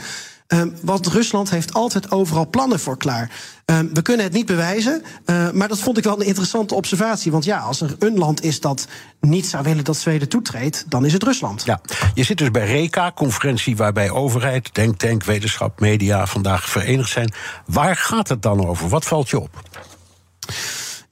[0.49, 3.31] Um, want Rusland heeft altijd overal plannen voor klaar.
[3.67, 7.33] Um, we kunnen het niet bewijzen, uh, maar dat vond ik wel een interessante observatie.
[7.33, 8.87] Want ja, als er een land is dat
[9.21, 11.63] niet zou willen dat Zweden toetreedt, dan is het Rusland.
[11.65, 11.81] Ja,
[12.15, 17.33] je zit dus bij RECA, conferentie waarbij overheid, denktank, wetenschap, media vandaag verenigd zijn.
[17.67, 18.89] Waar gaat het dan over?
[18.89, 19.63] Wat valt je op?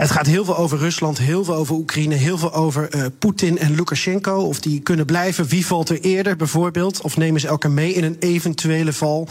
[0.03, 3.59] Het gaat heel veel over Rusland, heel veel over Oekraïne, heel veel over uh, Poetin
[3.59, 4.37] en Lukashenko.
[4.37, 5.47] Of die kunnen blijven.
[5.47, 7.01] Wie valt er eerder bijvoorbeeld?
[7.01, 9.29] Of nemen ze elkaar mee in een eventuele val?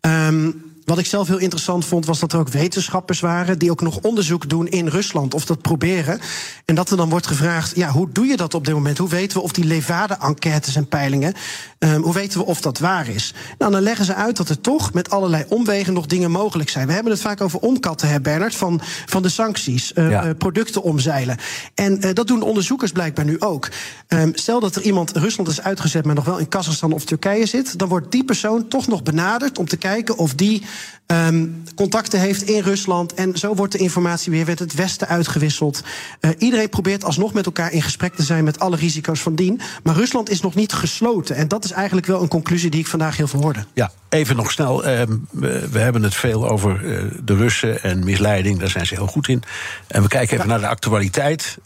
[0.00, 3.80] Um, wat ik zelf heel interessant vond, was dat er ook wetenschappers waren die ook
[3.80, 6.20] nog onderzoek doen in Rusland, of dat proberen.
[6.64, 8.98] En dat er dan wordt gevraagd: ja, hoe doe je dat op dit moment?
[8.98, 11.34] Hoe weten we of die Levade-enquêtes en peilingen,
[11.78, 13.34] um, hoe weten we of dat waar is?
[13.58, 16.86] Nou, dan leggen ze uit dat er toch met allerlei omwegen nog dingen mogelijk zijn.
[16.86, 20.26] We hebben het vaak over omkatten, hè, Bernard, van, van de sancties, uh, ja.
[20.26, 21.36] uh, producten omzeilen.
[21.74, 23.68] En uh, dat doen onderzoekers blijkbaar nu ook.
[24.08, 27.46] Um, stel dat er iemand Rusland is uitgezet, maar nog wel in Kazachstan of Turkije
[27.46, 30.62] zit, dan wordt die persoon toch nog benaderd om te kijken of die
[31.06, 33.14] um, contacten heeft in Rusland.
[33.14, 35.82] En zo wordt de informatie weer met het Westen uitgewisseld.
[36.20, 39.60] Uh, iedereen probeert alsnog met elkaar in gesprek te zijn met alle risico's van dien.
[39.82, 41.36] Maar Rusland is nog niet gesloten.
[41.36, 43.64] En dat is eigenlijk wel een conclusie die ik vandaag heel veel hoorde.
[43.74, 44.88] Ja, even nog snel.
[44.88, 48.58] Uh, we, hebben het veel over uh, de Russen en misleiding.
[48.58, 49.42] Daar zijn ze heel goed in.
[49.86, 50.52] En we kijken even ja.
[50.52, 51.58] naar de actualiteit.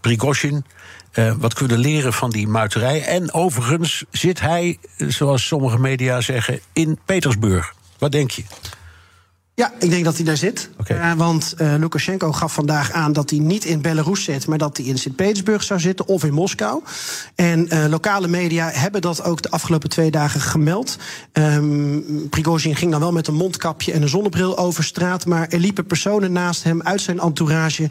[0.00, 0.64] Prigozhin.
[1.14, 3.02] Uh, wat kunnen we leren van die muiterij?
[3.02, 7.74] En overigens zit hij, zoals sommige media zeggen, in Petersburg.
[8.00, 8.42] Wat denk je?
[9.54, 10.70] Ja, ik denk dat hij daar zit.
[10.80, 11.12] Okay.
[11.12, 14.76] Uh, want uh, Lukashenko gaf vandaag aan dat hij niet in Belarus zit, maar dat
[14.76, 16.82] hij in Sint-Petersburg zou zitten of in Moskou.
[17.34, 20.98] En uh, lokale media hebben dat ook de afgelopen twee dagen gemeld.
[21.32, 25.58] Um, Prigozhin ging dan wel met een mondkapje en een zonnebril over straat, maar er
[25.58, 27.90] liepen personen naast hem uit zijn entourage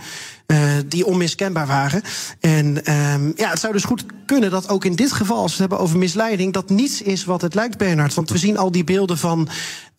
[0.87, 2.01] die onmiskenbaar waren.
[2.39, 5.51] En um, ja, het zou dus goed kunnen dat ook in dit geval, als we
[5.51, 8.13] het hebben over misleiding, dat niets is wat het lijkt, Bernard.
[8.13, 9.49] Want we zien al die beelden van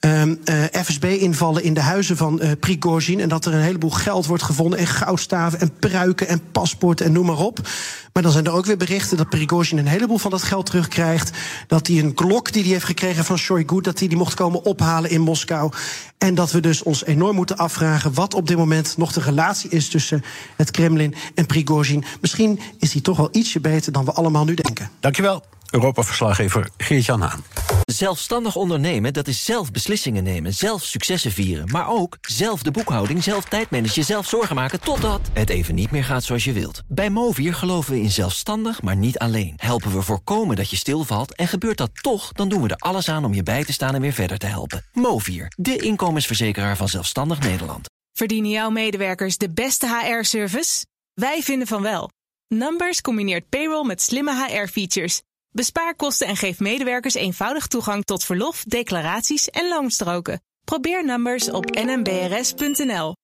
[0.01, 3.21] um, uh, FSB-invallen in de huizen van uh, Prigozhin.
[3.21, 4.79] En dat er een heleboel geld wordt gevonden.
[4.79, 7.69] En goudstaven en pruiken en paspoorten en noem maar op.
[8.13, 11.31] Maar dan zijn er ook weer berichten dat Prigozhin een heleboel van dat geld terugkrijgt.
[11.67, 14.65] Dat hij een klok die hij heeft gekregen van Shoigu, dat hij die mocht komen
[14.65, 15.73] ophalen in Moskou.
[16.19, 19.71] En dat we dus ons enorm moeten afvragen wat op dit moment nog de relatie
[19.71, 20.23] is tussen
[20.57, 22.05] het Kremlin en Prigozhin.
[22.21, 24.91] Misschien is hij toch wel ietsje beter dan we allemaal nu denken.
[25.01, 25.43] Dankjewel.
[25.71, 27.45] Europa-verslaggever Geert-Jan Haan.
[27.85, 31.71] Zelfstandig ondernemen, dat is zelf beslissingen nemen, zelf successen vieren...
[31.71, 34.81] maar ook zelf de boekhouding, zelf tijdmanagen, zelf zorgen maken...
[34.81, 36.83] totdat het even niet meer gaat zoals je wilt.
[36.89, 39.55] Bij Movier geloven we in zelfstandig, maar niet alleen.
[39.57, 42.33] Helpen we voorkomen dat je stilvalt en gebeurt dat toch...
[42.33, 44.47] dan doen we er alles aan om je bij te staan en weer verder te
[44.47, 44.85] helpen.
[44.93, 47.89] Movier, de inkomensverzekeraar van Zelfstandig Nederland.
[48.13, 50.87] Verdienen jouw medewerkers de beste HR-service?
[51.15, 52.11] Wij vinden van wel.
[52.49, 55.21] Numbers combineert payroll met slimme HR-features...
[55.53, 60.43] Bespaar kosten en geef medewerkers eenvoudig toegang tot verlof, declaraties en loonstroken.
[60.65, 63.17] Probeer Numbers op nmbrs.nl.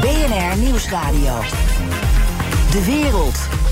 [0.00, 1.40] BNR Nieuwsradio.
[2.70, 3.65] De wereld.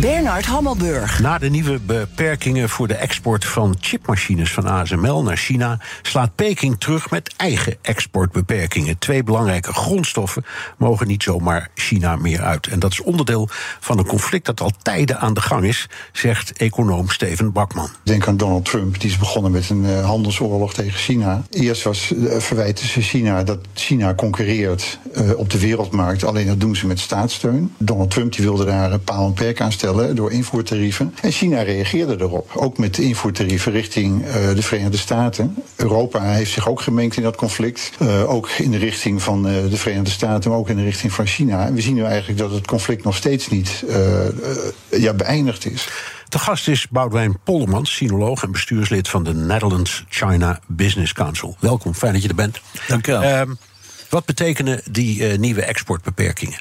[0.00, 1.20] Bernard Hammelburg.
[1.20, 6.80] Na de nieuwe beperkingen voor de export van chipmachines van ASML naar China slaat Peking
[6.80, 8.98] terug met eigen exportbeperkingen.
[8.98, 10.44] Twee belangrijke grondstoffen
[10.78, 12.66] mogen niet zomaar China meer uit.
[12.66, 13.48] En dat is onderdeel
[13.80, 17.88] van een conflict dat al tijden aan de gang is, zegt econoom Steven Bakman.
[18.02, 21.42] Denk aan Donald Trump, die is begonnen met een uh, handelsoorlog tegen China.
[21.50, 26.60] Eerst was uh, verwijten ze China dat China concurreert uh, op de wereldmarkt, alleen dat
[26.60, 27.74] doen ze met staatssteun.
[27.78, 31.14] Donald Trump die wilde daar een paal en perk aan stellen door invoertarieven.
[31.22, 35.54] En China reageerde erop, ook met invoertarieven richting de Verenigde Staten.
[35.76, 37.90] Europa heeft zich ook gemengd in dat conflict,
[38.26, 41.66] ook in de richting van de Verenigde Staten, maar ook in de richting van China.
[41.66, 43.84] En we zien nu eigenlijk dat het conflict nog steeds niet
[44.90, 45.88] ja, beëindigd is.
[46.28, 51.56] De gast is Boudewijn Pollemans, sinoloog en bestuurslid van de Netherlands China Business Council.
[51.60, 52.60] Welkom, fijn dat je er bent.
[52.88, 53.22] Dank je wel.
[53.22, 53.54] Uh,
[54.08, 56.60] wat betekenen die uh, nieuwe exportbeperkingen?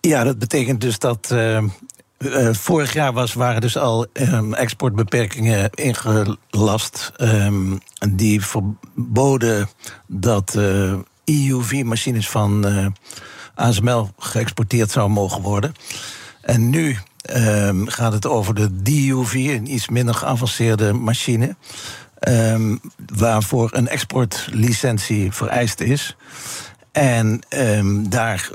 [0.00, 1.30] Ja, dat betekent dus dat.
[1.32, 1.64] Uh,
[2.18, 7.12] uh, vorig jaar was, waren dus al um, exportbeperkingen ingelast.
[7.20, 9.68] Um, die verboden
[10.06, 12.86] dat uh, EUV-machines van uh,
[13.54, 15.74] ASML geëxporteerd zouden mogen worden.
[16.42, 16.96] En nu
[17.36, 21.56] um, gaat het over de DUV, een iets minder geavanceerde machine.
[23.16, 26.16] Waarvoor een exportlicentie vereist is.
[26.92, 27.40] En
[28.08, 28.50] daar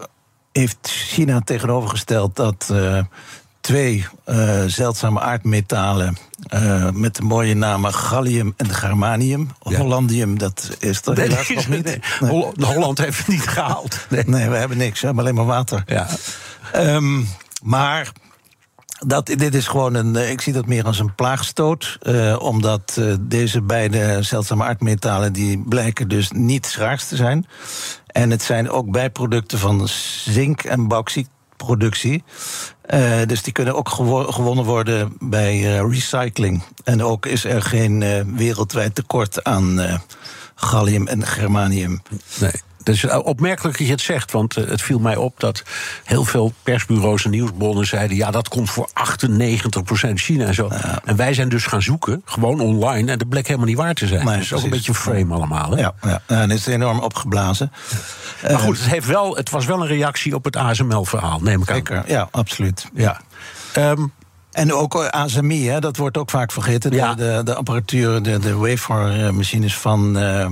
[0.51, 2.73] heeft China tegenovergesteld dat
[3.61, 6.17] twee uh, zeldzame aardmetalen
[6.53, 9.49] uh, met de mooie namen gallium en germanium.
[9.63, 9.77] Ja.
[9.77, 11.83] Hollandium, dat is er helaas nog niet.
[11.83, 12.01] Nee.
[12.59, 13.99] Holland heeft het niet gehaald.
[14.09, 14.23] Nee.
[14.25, 15.83] nee, we hebben niks, we hebben alleen maar water.
[15.85, 16.07] Ja.
[16.75, 17.27] Um,
[17.63, 18.11] maar
[19.05, 20.15] dat, dit is gewoon een.
[20.15, 21.97] Ik zie dat meer als een plaagstoot.
[22.01, 25.33] Uh, omdat uh, deze beide zeldzame aardmetalen.
[25.33, 27.47] die blijken dus niet schaars te zijn.
[28.07, 29.87] En het zijn ook bijproducten van
[30.25, 30.87] zink- en
[31.65, 32.23] bauxietproductie.
[32.93, 36.63] Uh, dus die kunnen ook gewo gewonnen worden bij recycling.
[36.83, 39.79] En ook is er geen wereldwijd tekort aan
[40.55, 42.01] gallium en germanium.
[42.39, 42.51] Nee.
[42.83, 45.63] Het is opmerkelijk dat je het zegt, want het viel mij op dat
[46.03, 48.93] heel veel persbureaus en nieuwsbronnen zeiden: ja, dat komt voor 98%
[50.13, 50.67] China en zo.
[50.69, 51.01] Ja.
[51.05, 54.07] En wij zijn dus gaan zoeken, gewoon online, en dat bleek helemaal niet waar te
[54.07, 54.25] zijn.
[54.25, 55.71] Nee, dat is ook een beetje een frame allemaal.
[55.71, 55.79] Hè?
[55.79, 57.71] Ja, ja, en het is enorm opgeblazen.
[58.41, 61.69] Maar goed, het, heeft wel, het was wel een reactie op het ASML-verhaal, neem ik
[61.69, 61.75] aan.
[61.75, 62.87] Zeker, ja, absoluut.
[62.93, 63.21] Ja.
[63.77, 64.11] Um,
[64.51, 66.91] en ook ASMI, hè, dat wordt ook vaak vergeten.
[66.91, 67.13] Ja.
[67.13, 70.45] De, de, de, apparatuur, de, de wafer-machines van uh,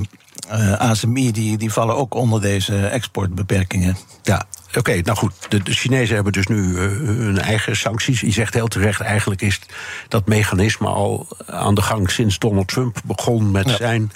[0.52, 1.32] uh, ASMI...
[1.32, 3.98] Die, die vallen ook onder deze exportbeperkingen.
[4.24, 8.22] Ja, Oké, okay, nou goed, de, de, Chinezen hebben dus nu uh, hun eigen sancties.
[8.22, 9.60] Je zegt heel terecht, eigenlijk is
[10.08, 13.76] dat mechanisme al aan de gang sinds Donald Trump begon met ja.
[13.76, 14.12] zijn.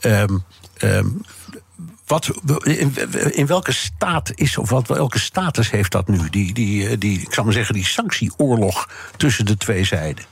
[0.00, 0.44] Um,
[0.82, 1.22] um,
[2.06, 2.30] wat,
[2.62, 2.94] in,
[3.32, 6.30] in, welke staat is, of wat, welke status heeft dat nu?
[6.30, 10.24] Die, die, die, ik zal maar zeggen, die sanctieoorlog tussen de twee zijden.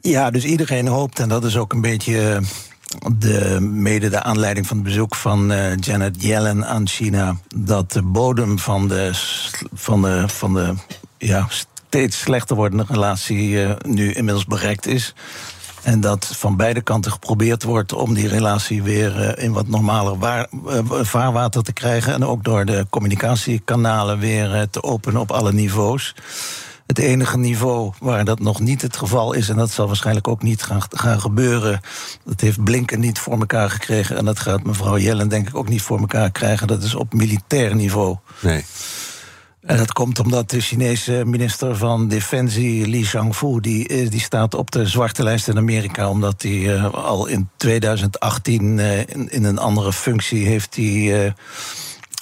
[0.00, 2.40] Ja, dus iedereen hoopt, en dat is ook een beetje
[3.16, 8.02] de, mede de aanleiding van het bezoek van uh, Janet Yellen aan China, dat de
[8.02, 9.10] bodem van de,
[9.72, 10.74] van de, van de
[11.18, 15.14] ja, steeds slechter wordende relatie uh, nu inmiddels bereikt is.
[15.82, 20.46] En dat van beide kanten geprobeerd wordt om die relatie weer uh, in wat normaler
[21.02, 22.12] vaarwater te krijgen.
[22.14, 26.14] En ook door de communicatiekanalen weer te openen op alle niveaus.
[26.86, 30.42] Het enige niveau waar dat nog niet het geval is, en dat zal waarschijnlijk ook
[30.42, 31.80] niet gaan, gaan gebeuren,
[32.24, 34.16] dat heeft Blinken niet voor elkaar gekregen.
[34.16, 36.66] En dat gaat mevrouw Jellen denk ik ook niet voor elkaar krijgen.
[36.66, 38.16] Dat is op militair niveau.
[38.40, 38.64] Nee.
[39.66, 44.70] En dat komt omdat de Chinese minister van Defensie, Li Shangfu, die, die staat op
[44.70, 46.10] de zwarte lijst in Amerika.
[46.10, 50.76] Omdat hij uh, al in 2018 uh, in, in, een andere functie heeft.
[50.76, 51.30] Uh,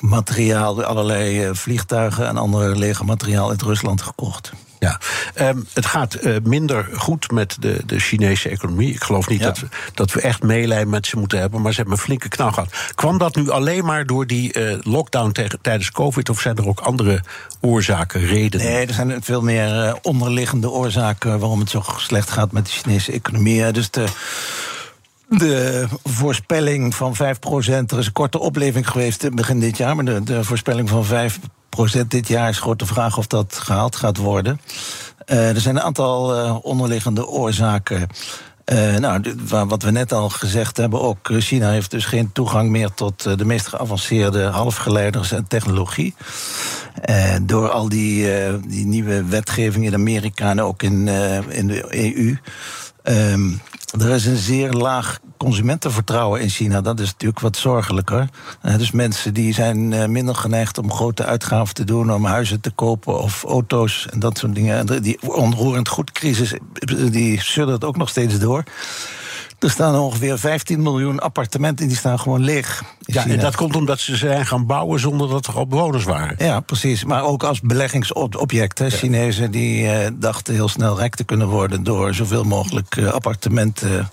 [0.09, 4.53] materiaal, allerlei vliegtuigen en andere legermateriaal uit Rusland gekocht.
[4.79, 5.01] Ja,
[5.49, 8.95] um, het gaat uh, minder goed met de, de Chinese economie.
[8.95, 9.45] Ik geloof niet ja.
[9.45, 12.29] dat, we, dat we echt meelijden met ze moeten hebben, maar ze hebben een flinke
[12.29, 12.75] knal gehad.
[12.95, 16.69] Kwam dat nu alleen maar door die uh, lockdown tegen, tijdens COVID, of zijn er
[16.69, 17.23] ook andere
[17.61, 18.67] oorzaken, redenen?
[18.67, 22.73] Nee, er zijn veel meer uh, onderliggende oorzaken waarom het zo slecht gaat met de
[22.73, 23.73] Chinese economie.
[23.73, 24.05] Dus de
[25.29, 30.23] de voorspelling van 5%, er is een korte opleving geweest begin dit jaar, maar de,
[30.23, 34.61] de voorspelling van 5% dit jaar is grote vraag of dat gehaald gaat worden.
[35.27, 38.09] Uh, er zijn een aantal uh, onderliggende oorzaken.
[38.73, 42.91] Uh, nou, wat we net al gezegd hebben, ook China heeft dus geen toegang meer
[42.95, 46.15] tot de meest geavanceerde halfgeleiders en technologie.
[47.43, 48.29] Door al die,
[48.67, 51.09] die nieuwe wetgeving in Amerika en ook in,
[51.49, 52.37] in de EU.
[53.03, 53.61] Um,
[54.01, 56.81] er is een zeer laag consumentenvertrouwen in China.
[56.81, 58.29] Dat is natuurlijk wat zorgelijker.
[58.63, 62.61] Uh, dus mensen die zijn uh, minder geneigd om grote uitgaven te doen, om huizen
[62.61, 64.77] te kopen of auto's en dat soort dingen.
[64.79, 66.55] En die onroerend goedcrisis,
[67.11, 68.65] die suddert ook nog steeds door.
[69.65, 72.83] Er staan ongeveer 15 miljoen appartementen die staan gewoon leeg.
[73.01, 76.37] Ja, en dat komt omdat ze zijn gaan bouwen zonder dat er al bewoners waren.
[76.39, 77.05] Ja, precies.
[77.05, 78.79] Maar ook als beleggingsobject.
[78.79, 78.85] Hè.
[78.85, 78.91] Ja.
[78.91, 84.09] Chinezen die uh, dachten heel snel rijk te kunnen worden door zoveel mogelijk uh, appartementen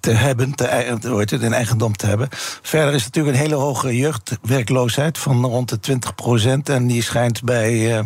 [0.00, 2.28] te hebben, te, het, in eigendom te hebben.
[2.62, 6.68] Verder is natuurlijk een hele hoge jeugdwerkloosheid van rond de 20 procent.
[6.68, 8.04] En die schijnt bij uh,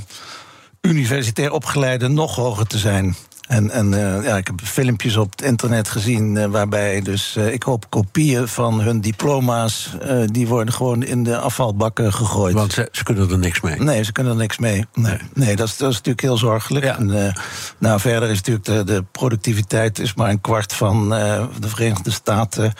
[0.80, 3.16] universitair opgeleiden nog hoger te zijn.
[3.50, 7.52] En, en uh, ja, ik heb filmpjes op het internet gezien uh, waarbij dus uh,
[7.52, 12.54] ik hoop kopieën van hun diploma's die worden gewoon in de afvalbakken gegooid.
[12.54, 13.80] Want ze, ze, kunnen er niks mee.
[13.80, 14.86] Nee, ze kunnen er niks mee.
[14.94, 16.84] Nee, nee dat, is, dat is natuurlijk heel zorgelijk.
[16.84, 16.98] Ja.
[16.98, 17.34] En,
[17.78, 22.72] nou, verder is natuurlijk de, de, productiviteit is maar een kwart van de Verenigde Staten.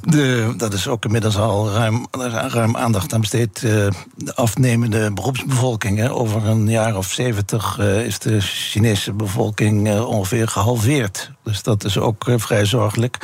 [0.00, 2.06] De, dat is ook inmiddels al ruim,
[2.48, 3.60] ruim aandacht aan besteed.
[3.60, 3.92] de
[4.34, 5.98] afnemende beroepsbevolking.
[5.98, 6.12] Hè.
[6.12, 11.30] Over een jaar of zeventig is de Chinese bevolking ongeveer gehalveerd.
[11.44, 13.18] Dus dat is ook uh, vrij zorgelijk.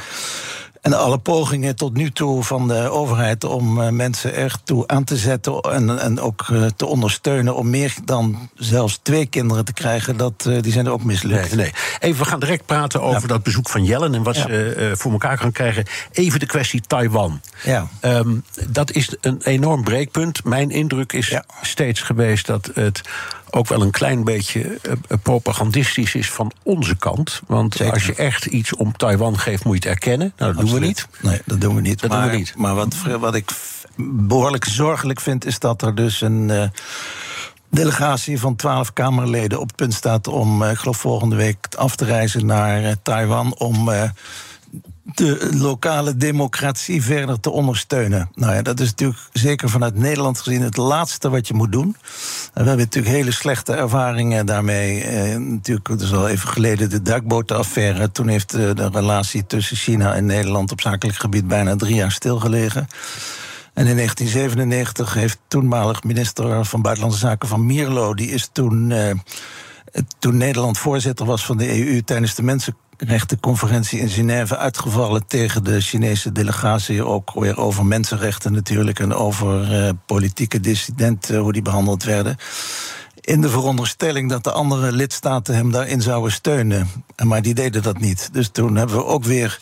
[0.81, 5.05] En alle pogingen tot nu toe van de overheid om uh, mensen echt toe aan
[5.05, 10.17] te zetten en, en ook te ondersteunen om meer dan zelfs twee kinderen te krijgen,
[10.17, 11.55] dat, die zijn er ook mislukt.
[11.55, 11.73] Nee, nee.
[11.99, 13.27] Even, we gaan direct praten over ja.
[13.27, 14.43] dat bezoek van Jellen en wat ja.
[14.43, 15.85] ze voor elkaar kan krijgen.
[16.13, 17.41] Even de kwestie Taiwan.
[17.63, 17.89] Ja.
[18.01, 20.45] Um, dat is een enorm breekpunt.
[20.45, 21.45] Mijn indruk is ja.
[21.63, 23.01] steeds geweest dat het
[23.57, 24.79] ook wel een klein beetje
[25.23, 27.43] propagandistisch is van onze kant.
[27.47, 27.93] Want Zeker.
[27.93, 30.33] als je echt iets om Taiwan geeft, moet je het erkennen.
[30.37, 30.71] Nou, dat Absoluut.
[30.71, 31.31] doen we niet.
[31.31, 32.01] Nee, dat doen we niet.
[32.01, 32.55] Dat maar, doen we niet.
[32.57, 33.51] Maar wat, wat ik
[33.97, 36.49] behoorlijk zorgelijk vind, is dat er dus een.
[36.49, 36.65] Uh,
[37.71, 42.05] delegatie van twaalf Kamerleden op het punt staat om, ik geloof volgende week, af te
[42.05, 43.91] reizen naar Taiwan om
[45.15, 48.31] de lokale democratie verder te ondersteunen.
[48.35, 51.97] Nou ja, dat is natuurlijk zeker vanuit Nederland gezien het laatste wat je moet doen.
[52.01, 55.03] We hebben natuurlijk hele slechte ervaringen daarmee.
[55.03, 58.11] Eh, natuurlijk, het is al even geleden de duikbotenaffaire.
[58.13, 62.13] Toen heeft de, de relatie tussen China en Nederland op zakelijk gebied bijna drie jaar
[62.13, 62.87] stilgelegen.
[63.75, 69.11] En in 1997 heeft toenmalig minister van Buitenlandse Zaken van Mierlo, die is toen, uh,
[70.19, 72.43] toen Nederland voorzitter was van de EU tijdens de
[72.97, 77.05] mensenrechtenconferentie in Genève uitgevallen tegen de Chinese delegatie.
[77.05, 82.37] Ook weer over mensenrechten natuurlijk en over uh, politieke dissidenten, hoe die behandeld werden.
[83.21, 86.89] In de veronderstelling dat de andere lidstaten hem daarin zouden steunen.
[87.25, 88.29] Maar die deden dat niet.
[88.33, 89.59] Dus toen hebben we ook weer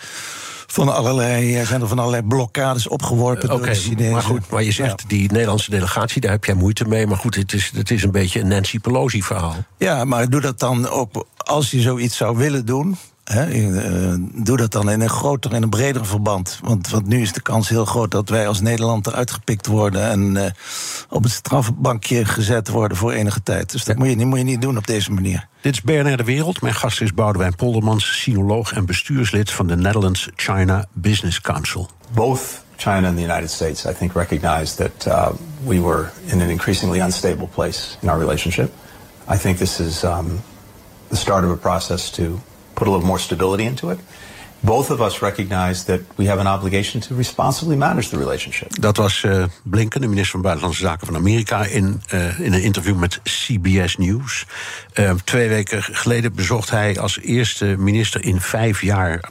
[0.67, 4.13] van allerlei, zijn er van allerlei blokkades opgeworpen door de Chinezen.
[4.13, 5.09] Maar goed, maar je zegt ja.
[5.09, 7.07] die Nederlandse delegatie, daar heb jij moeite mee.
[7.07, 9.57] Maar goed, het is, het is een beetje een Nancy Pelosi verhaal.
[9.79, 12.97] Ja, maar doe dat dan ook als je zoiets zou willen doen.
[13.25, 16.59] He, uh, doe dat dan in een groter en een breder verband.
[16.63, 20.03] Want, want nu is de kans heel groot dat wij als Nederland eruit gepikt worden
[20.03, 20.45] en uh,
[21.09, 23.73] op het strafbankje gezet worden voor enige tijd.
[23.73, 25.49] Dus dat moet, je, moet je niet doen op deze manier.
[25.61, 26.63] Dit is BNR De Wereld.
[26.63, 31.89] Mijn gast is Boudewijn Poldermans, sinoloog en bestuurslid van de Netherlands China Business Council.
[32.11, 32.41] Both
[32.77, 35.29] China and the United States, I think, recognized that uh,
[35.65, 38.73] we were in an increasingly unstable place in our relationship.
[39.33, 40.43] I think this is um,
[41.09, 42.41] the start of a process to
[42.75, 43.99] put a little more stability into it.
[44.65, 48.81] Both of us recognize that we have an obligation to responsibly manage the relationship.
[48.81, 52.63] Dat was uh, Blinken, de minister van Buitenlandse Zaken van Amerika, in, uh, in een
[52.63, 54.47] interview met CBS News.
[54.95, 59.31] Uh, twee weken geleden bezocht hij als eerste minister in vijf jaar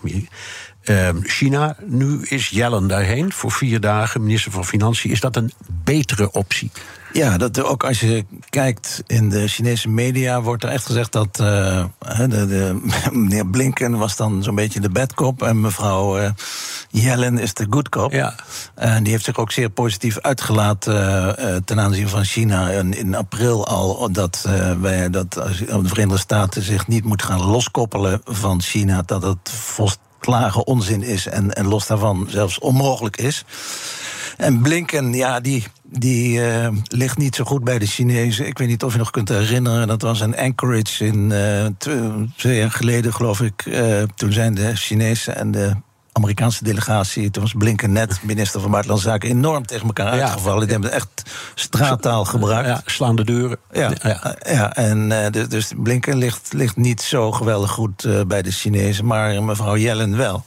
[1.21, 1.75] China.
[1.85, 5.11] Nu is Yellen daarheen voor vier dagen, minister van Financiën.
[5.11, 5.51] Is dat een
[5.83, 6.71] betere optie?
[7.13, 11.39] Ja, dat ook als je kijkt in de Chinese media, wordt er echt gezegd dat
[11.41, 11.85] uh,
[12.17, 16.29] de, de, meneer Blinken was dan zo'n beetje de bad cop en mevrouw uh,
[16.89, 18.11] Yellen is de good cop.
[18.11, 18.35] Ja.
[18.75, 22.71] En die heeft zich ook zeer positief uitgelaten uh, ten aanzien van China.
[22.71, 24.47] En in april al dat,
[24.81, 30.67] wij, dat de Verenigde Staten zich niet moet gaan loskoppelen van China, dat het volslagen
[30.67, 33.45] onzin is en, en los daarvan zelfs onmogelijk is.
[34.37, 38.47] En Blinken, ja, die, die uh, ligt niet zo goed bij de Chinezen.
[38.47, 41.65] Ik weet niet of je nog kunt herinneren, dat was een Anchorage in uh,
[42.35, 43.65] twee jaar geleden, geloof ik.
[43.65, 45.75] Uh, toen zijn de Chinezen en de
[46.11, 50.61] Amerikaanse delegatie, toen was Blinken net minister van Buitenlandse Zaken, enorm tegen elkaar uitgevallen.
[50.61, 51.23] Die hebben echt
[51.55, 52.67] straattaal gebruikt.
[52.67, 53.57] Ja, slaande deuren.
[53.71, 54.35] Ja, ja.
[54.49, 59.43] ja en dus, dus Blinken ligt, ligt niet zo geweldig goed bij de Chinezen, maar
[59.43, 60.43] mevrouw Yellen wel.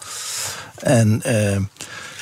[0.76, 1.22] En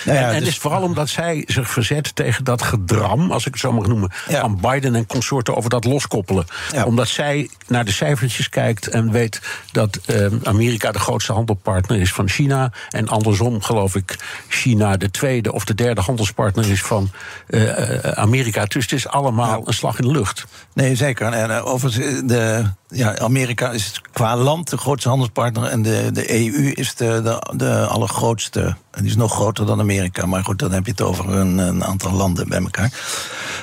[0.04, 3.60] en, en dus, is vooral omdat zij zich verzet tegen dat gedram, als ik het
[3.60, 6.46] zo mag noemen, van Biden en consorten over dat loskoppelen.
[6.84, 9.40] Omdat zij naar de cijfertjes kijkt en weet
[9.72, 12.72] dat uh, Amerika de grootste handelpartner is van China.
[12.90, 14.16] En andersom geloof ik
[14.48, 17.10] China de tweede of de derde handelspartner is van
[17.48, 18.64] uh, Amerika.
[18.64, 20.46] Dus het is allemaal een slag in de lucht.
[20.72, 21.32] Nee, zeker.
[21.32, 25.64] En uh, overigens, de, ja, Amerika is qua land de grootste handelspartner.
[25.64, 28.76] En de, de EU is de, de, de allergrootste.
[28.96, 30.26] Die is nog groter dan Amerika.
[30.26, 32.92] Maar goed, dan heb je het over een, een aantal landen bij elkaar.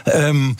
[0.05, 0.55] Um,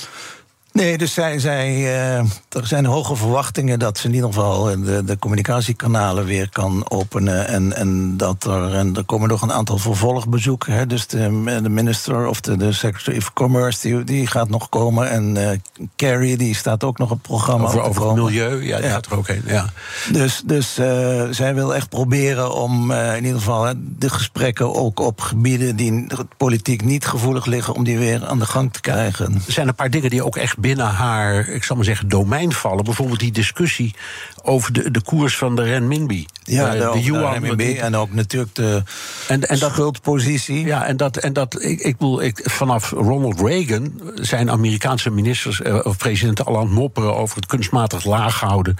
[0.73, 2.17] Nee, dus zij, zij, uh,
[2.49, 7.47] er zijn hoge verwachtingen dat ze in ieder geval de, de communicatiekanalen weer kan openen.
[7.47, 10.73] En, en dat er, en er komen nog een aantal vervolgbezoeken.
[10.73, 10.87] Hè.
[10.87, 15.09] Dus de, de minister of de, de Secretary of Commerce die, die gaat nog komen.
[15.09, 15.49] En uh,
[15.95, 17.65] Kerry die staat ook nog op het programma.
[17.65, 18.91] Over, over het milieu, ja, die ja.
[18.91, 19.43] gaat er ook heen.
[19.45, 19.69] Ja.
[20.11, 25.21] Dus, dus uh, zij wil echt proberen om in ieder geval de gesprekken ook op
[25.21, 29.33] gebieden die politiek niet gevoelig liggen, om die weer aan de gang te krijgen.
[29.33, 32.51] Er zijn een paar dingen die ook echt binnen haar, ik zal maar zeggen, domein
[32.51, 32.83] vallen.
[32.83, 33.95] Bijvoorbeeld die discussie
[34.43, 36.25] over de, de koers van de renminbi.
[36.43, 37.31] Ja, uh, de, de yuan.
[37.31, 38.83] renminbi en ook natuurlijk de
[39.27, 40.65] en, en dat, schuldpositie.
[40.65, 45.59] Ja, en dat, en dat ik, ik bedoel, ik, vanaf Ronald Reagan zijn Amerikaanse ministers
[45.59, 48.75] uh, of presidenten al aan het mopperen over het kunstmatig laag houden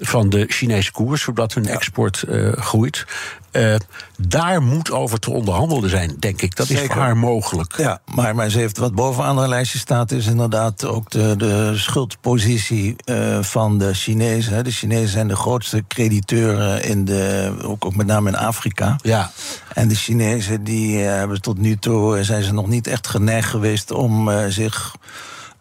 [0.00, 3.06] van de Chinese koers, zodat hun export uh, groeit.
[3.52, 3.74] Uh,
[4.18, 6.56] daar moet over te onderhandelen zijn, denk ik.
[6.56, 6.82] Dat Zeker.
[6.82, 7.76] is voor haar mogelijk.
[7.76, 11.72] Ja, maar, maar ze heeft wat bovenaan haar lijstje staat, is inderdaad ook de, de
[11.76, 14.64] schuldpositie uh, van de Chinezen.
[14.64, 18.96] De Chinezen zijn de grootste crediteuren in de, ook, ook met name in Afrika.
[19.02, 19.30] Ja.
[19.74, 23.90] En de Chinezen die hebben tot nu toe zijn ze nog niet echt geneigd geweest
[23.90, 24.94] om zich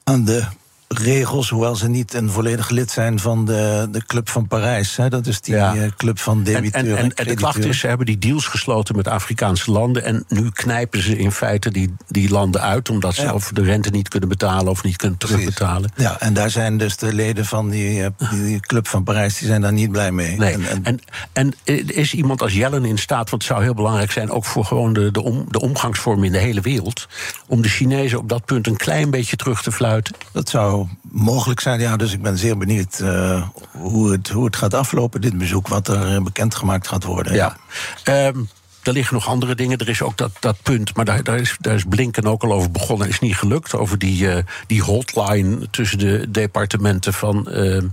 [0.03, 0.43] aan de
[0.87, 4.95] regels, hoewel ze niet een volledig lid zijn van de, de Club van Parijs.
[4.95, 5.09] Hè.
[5.09, 5.75] Dat is die ja.
[5.75, 6.97] Eh, club van debiteuren.
[6.97, 10.03] En, en, en, de klacht is, ze hebben die deals gesloten met Afrikaanse landen...
[10.03, 12.89] en nu knijpen ze in feite die, die landen uit...
[12.89, 13.33] omdat ze ja.
[13.33, 15.91] of de rente niet kunnen betalen of niet kunnen terugbetalen.
[15.95, 19.37] Ja, en daar zijn dus de leden van die, eh, die Club van Parijs...
[19.37, 20.37] die zijn daar niet blij mee.
[20.37, 20.53] Nee.
[20.53, 20.99] En,
[21.33, 23.29] en, en, is iemand als Jellen in staat...
[23.29, 26.31] want het zou heel belangrijk zijn, ook voor gewoon de, de, om, de omgangsvorm in
[26.31, 27.07] de hele wereld...
[27.47, 30.15] om de Chinezen op dat punt een klein beetje terug te fluiten?
[30.31, 31.79] Dat zou mogelijk zijn.
[31.79, 35.67] Ja, dus ik ben zeer benieuwd uh, hoe, het, hoe het gaat aflopen, dit bezoek,
[35.67, 37.33] wat er uh, bekendgemaakt gaat worden.
[37.33, 37.57] Ja.
[38.03, 38.27] ja.
[38.27, 38.49] Um,
[38.83, 39.77] er liggen nog andere dingen.
[39.77, 42.53] Er is ook dat, dat punt, maar daar, daar, is, daar is Blinken ook al
[42.53, 43.07] over begonnen.
[43.07, 43.75] Is niet gelukt.
[43.75, 47.87] Over die, uh, die hotline tussen de departementen van ehm,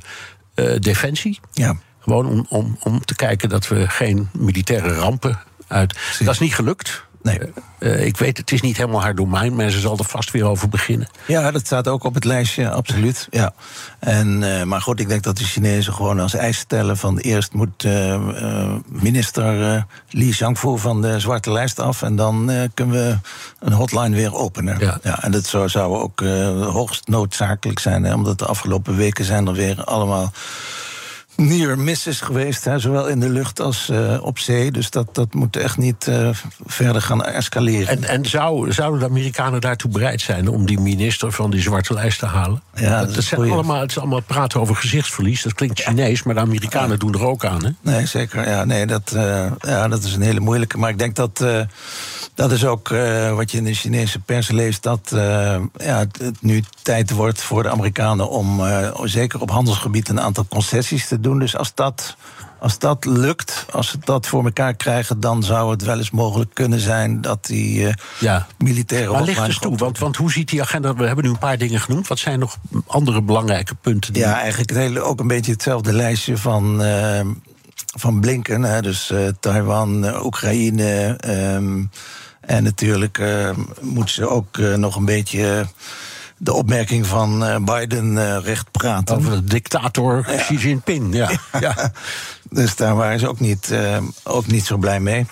[0.80, 1.40] Defensie.
[1.52, 1.76] Ja.
[2.00, 5.92] Gewoon om, om, om te kijken dat we geen militaire rampen uit.
[5.92, 6.26] Precies.
[6.26, 7.04] Dat is niet gelukt.
[7.24, 7.38] Nee.
[7.78, 10.44] Uh, ik weet, het is niet helemaal haar domein, maar ze zal er vast weer
[10.44, 11.08] over beginnen.
[11.26, 13.26] Ja, dat staat ook op het lijstje, absoluut.
[13.30, 13.52] Ja.
[13.98, 17.52] En, uh, maar goed, ik denk dat de Chinezen gewoon als eis stellen van eerst
[17.52, 23.18] moet uh, minister Li Zhangfu van de zwarte lijst af en dan kunnen we
[23.58, 24.78] een hotline weer openen.
[24.78, 24.98] Ja.
[25.02, 26.20] ja en dat zou, zou ook
[26.72, 30.32] hoogst noodzakelijk zijn, hè, omdat de afgelopen weken zijn er weer allemaal
[31.36, 34.70] near misses geweest, hè, zowel in de lucht als uh, op zee.
[34.70, 36.28] Dus dat, dat moet echt niet uh,
[36.66, 37.88] verder gaan escaleren.
[37.88, 41.94] En, en zou, zouden de Amerikanen daartoe bereid zijn om die minister van die zwarte
[41.94, 42.62] lijst te halen?
[42.74, 45.42] Ja, dat, dat zijn allemaal, het is allemaal praten over gezichtsverlies.
[45.42, 46.96] Dat klinkt Chinees, maar de Amerikanen ja.
[46.96, 47.64] doen er ook aan.
[47.64, 47.70] Hè?
[47.80, 48.48] Nee, zeker.
[48.48, 50.78] Ja, nee, dat, uh, ja, dat is een hele moeilijke.
[50.78, 51.44] Maar ik denk dat
[52.34, 52.88] dat is ook
[53.34, 57.62] wat je in de Chinese pers leest, dat ja, het, het, nu tijd wordt voor
[57.62, 58.62] de Amerikanen om
[59.04, 61.23] zeker op handelsgebied een aantal concessies te doen.
[61.32, 62.16] Dus als dat,
[62.58, 66.54] als dat lukt, als ze dat voor elkaar krijgen, dan zou het wel eens mogelijk
[66.54, 68.46] kunnen zijn dat die uh, ja.
[68.58, 69.12] militaire.
[69.12, 70.94] Maar ligt dus toe, want, want hoe ziet die agenda?
[70.94, 72.08] We hebben nu een paar dingen genoemd.
[72.08, 72.56] Wat zijn nog
[72.86, 74.12] andere belangrijke punten?
[74.12, 74.22] Die...
[74.22, 76.82] Ja, eigenlijk het hele, ook een beetje hetzelfde lijstje van.
[76.82, 77.20] Uh,
[77.96, 81.18] van Blinken, hè, dus uh, Taiwan, Oekraïne.
[81.26, 81.90] Um,
[82.40, 83.22] en natuurlijk
[83.80, 85.66] moeten ze ook nog een beetje
[86.44, 89.16] de opmerking van uh, Biden uh, recht praten.
[89.16, 90.36] Over de dictator ja.
[90.36, 91.30] Xi Jinping, ja.
[91.60, 91.92] ja.
[92.50, 95.26] dus daar waren ze ook niet, uh, ook niet zo blij mee.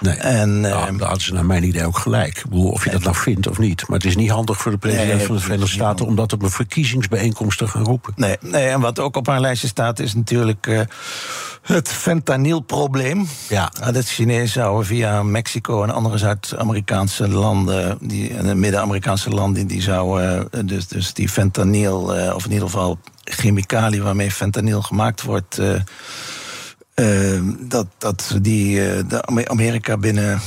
[0.00, 2.36] Nee, en, nou, daar hadden ze naar mijn idee ook gelijk.
[2.38, 3.88] Ik bedoel, of je dat nou vindt of niet.
[3.88, 6.06] Maar het is niet handig voor de president nee, van de Verenigde Staten...
[6.06, 8.12] om dat op een verkiezingsbijeenkomst te gaan roepen.
[8.16, 10.66] Nee, nee en wat ook op haar lijstje staat is natuurlijk...
[10.66, 10.80] Uh,
[11.62, 13.28] het fentanylprobleem.
[13.48, 13.72] Ja.
[13.92, 17.98] Dat Chinezen zouden via Mexico en andere Zuid-Amerikaanse landen...
[18.00, 20.48] Die, en de Midden-Amerikaanse landen, die zouden...
[20.66, 22.00] Dus, dus die fentanyl,
[22.34, 25.60] of in ieder geval chemicaliën waarmee fentanyl gemaakt wordt...
[27.00, 30.40] Uh, dat, dat die uh, de Amerika binnen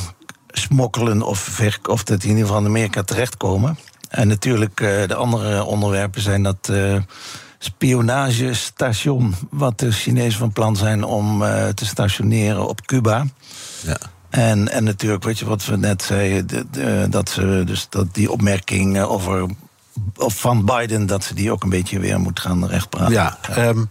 [0.47, 3.78] smokkelen of, ver, of dat die in ieder geval in Amerika terechtkomen.
[4.10, 6.72] En natuurlijk uh, de andere onderwerpen zijn dat
[7.58, 9.36] spionagestation...
[9.49, 11.39] wat de Chinezen van plan zijn om
[11.74, 13.26] te stationeren op Cuba.
[13.82, 13.97] Ja.
[14.30, 18.14] En, en natuurlijk, weet je wat we net zeiden, de- de- dat ze dus dat
[18.14, 19.45] die opmerking eh, over
[20.16, 23.14] of van Biden, dat ze die ook een beetje weer moet gaan rechtpraten.
[23.14, 23.84] Ja, ehm,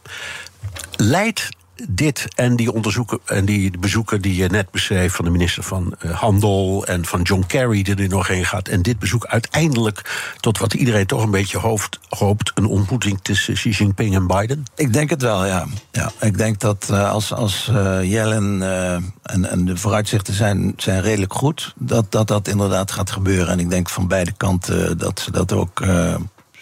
[0.96, 1.48] leidt
[1.88, 5.94] dit en die onderzoeken en die bezoeken die je net beschreef van de minister van
[5.98, 10.32] eh, Handel en van John Kerry, die er nog heen gaat, en dit bezoek uiteindelijk
[10.40, 14.64] tot wat iedereen toch een beetje hoofd, hoopt: een ontmoeting tussen Xi Jinping en Biden?
[14.74, 15.66] Ik denk het wel, ja.
[15.90, 17.70] ja ik denk dat eh, als, als
[18.02, 23.10] Yellen eh, en, en de vooruitzichten zijn, zijn redelijk goed, dat, dat dat inderdaad gaat
[23.10, 23.48] gebeuren.
[23.48, 25.82] En ik denk van beide kanten dat ze dat ook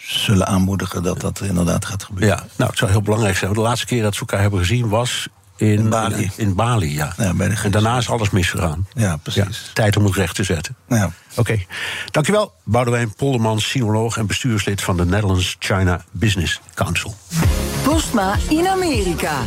[0.09, 2.37] zullen aanmoedigen dat dat inderdaad gaat gebeuren.
[2.37, 3.45] Ja, nou, het zou heel belangrijk zijn.
[3.45, 5.27] want De laatste keer dat ze elkaar hebben gezien was.
[5.57, 6.31] In, Bali.
[6.35, 7.13] In, Bali, ja.
[7.17, 8.87] en daarna is alles misgegaan.
[8.93, 9.71] Ja, precies.
[9.73, 10.75] tijd om het recht te zetten.
[10.87, 11.11] Ja.
[11.35, 11.63] Oké,
[12.11, 12.53] dankjewel.
[12.63, 17.15] Boudewijn Poldermans, sinoloog en bestuurslid van de Netherlands China Business Council.
[17.83, 19.37] Postma in Amerika.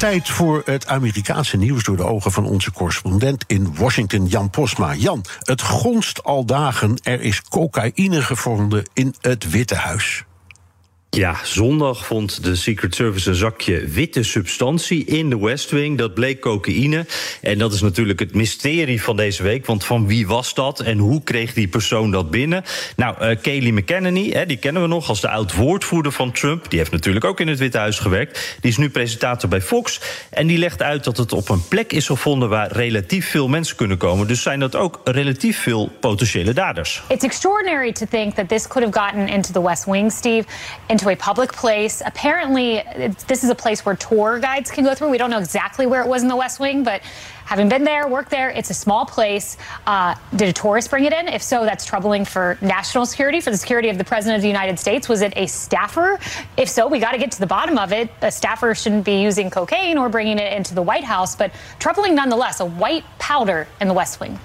[0.00, 4.94] Tijd voor het Amerikaanse nieuws door de ogen van onze correspondent in Washington, Jan Posma.
[4.94, 6.98] Jan, het gonst al dagen.
[7.02, 10.24] Er is cocaïne gevonden in het Witte Huis.
[11.16, 15.98] Ja, zondag vond de Secret Service een zakje witte substantie in de West Wing.
[15.98, 17.06] Dat bleek cocaïne.
[17.40, 19.66] En dat is natuurlijk het mysterie van deze week.
[19.66, 22.64] Want van wie was dat en hoe kreeg die persoon dat binnen?
[22.96, 26.70] Nou, uh, Kayleigh McEnany, hè, die kennen we nog als de oud-woordvoerder van Trump.
[26.70, 28.56] Die heeft natuurlijk ook in het Witte Huis gewerkt.
[28.60, 30.00] Die is nu presentator bij Fox.
[30.30, 33.76] En die legt uit dat het op een plek is gevonden waar relatief veel mensen
[33.76, 34.26] kunnen komen.
[34.26, 37.02] Dus zijn dat ook relatief veel potentiële daders.
[37.08, 40.44] It's extraordinary to think that this could have gotten into the West Wing, Steve,
[41.00, 42.02] into a public place.
[42.04, 42.82] Apparently,
[43.26, 45.08] this is a place where tour guides can go through.
[45.08, 47.00] We don't know exactly where it was in the West Wing, but
[47.46, 49.56] having been there, worked there, it's a small place.
[49.86, 51.26] Uh, did a tourist bring it in?
[51.26, 54.48] If so, that's troubling for national security, for the security of the President of the
[54.48, 55.08] United States.
[55.08, 56.18] Was it a staffer?
[56.58, 58.10] If so, we got to get to the bottom of it.
[58.20, 62.14] A staffer shouldn't be using cocaine or bringing it into the White House, but troubling
[62.14, 62.60] nonetheless.
[62.60, 64.38] A white powder in the West Wing.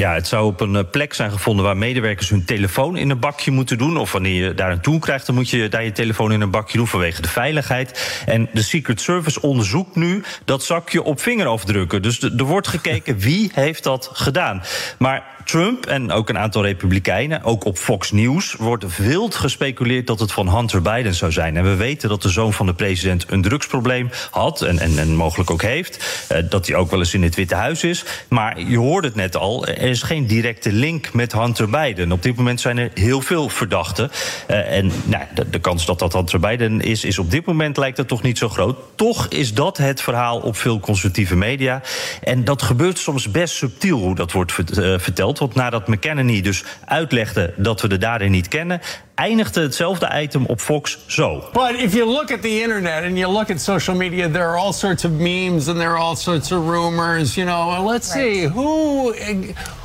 [0.00, 3.50] Ja, het zou op een plek zijn gevonden waar medewerkers hun telefoon in een bakje
[3.50, 3.96] moeten doen.
[3.96, 6.50] Of wanneer je daar een tool krijgt, dan moet je daar je telefoon in een
[6.50, 8.22] bakje doen vanwege de veiligheid.
[8.26, 12.02] En de Secret Service onderzoekt nu dat zakje op vingerafdrukken.
[12.02, 14.62] Dus er wordt gekeken wie heeft dat gedaan.
[14.98, 20.20] Maar Trump en ook een aantal republikeinen, ook op Fox News, wordt wild gespeculeerd dat
[20.20, 21.56] het van Hunter Biden zou zijn.
[21.56, 25.14] En we weten dat de zoon van de president een drugsprobleem had en, en, en
[25.14, 26.26] mogelijk ook heeft.
[26.32, 28.04] Uh, dat hij ook wel eens in het Witte Huis is.
[28.28, 32.12] Maar je hoorde het net al, er is geen directe link met Hunter Biden.
[32.12, 34.10] Op dit moment zijn er heel veel verdachten.
[34.50, 37.96] Uh, en nou, de, kans dat dat Hunter Biden is, is op dit moment lijkt
[37.96, 38.78] het toch niet zo groot.
[38.94, 41.82] Toch is dat het verhaal op veel conservatieve media.
[42.22, 45.33] En dat gebeurt soms best subtiel hoe dat wordt uh, verteld.
[45.38, 48.80] Want nadat McKenney dus uitlegde dat we de dader niet kennen,
[49.14, 51.44] eindigde hetzelfde item op Fox zo.
[51.52, 54.56] But if you look at the internet and you look at social media, there are
[54.56, 57.34] all sorts of memes and there are all sorts of rumors.
[57.34, 58.34] You know, let's right.
[58.34, 59.12] see who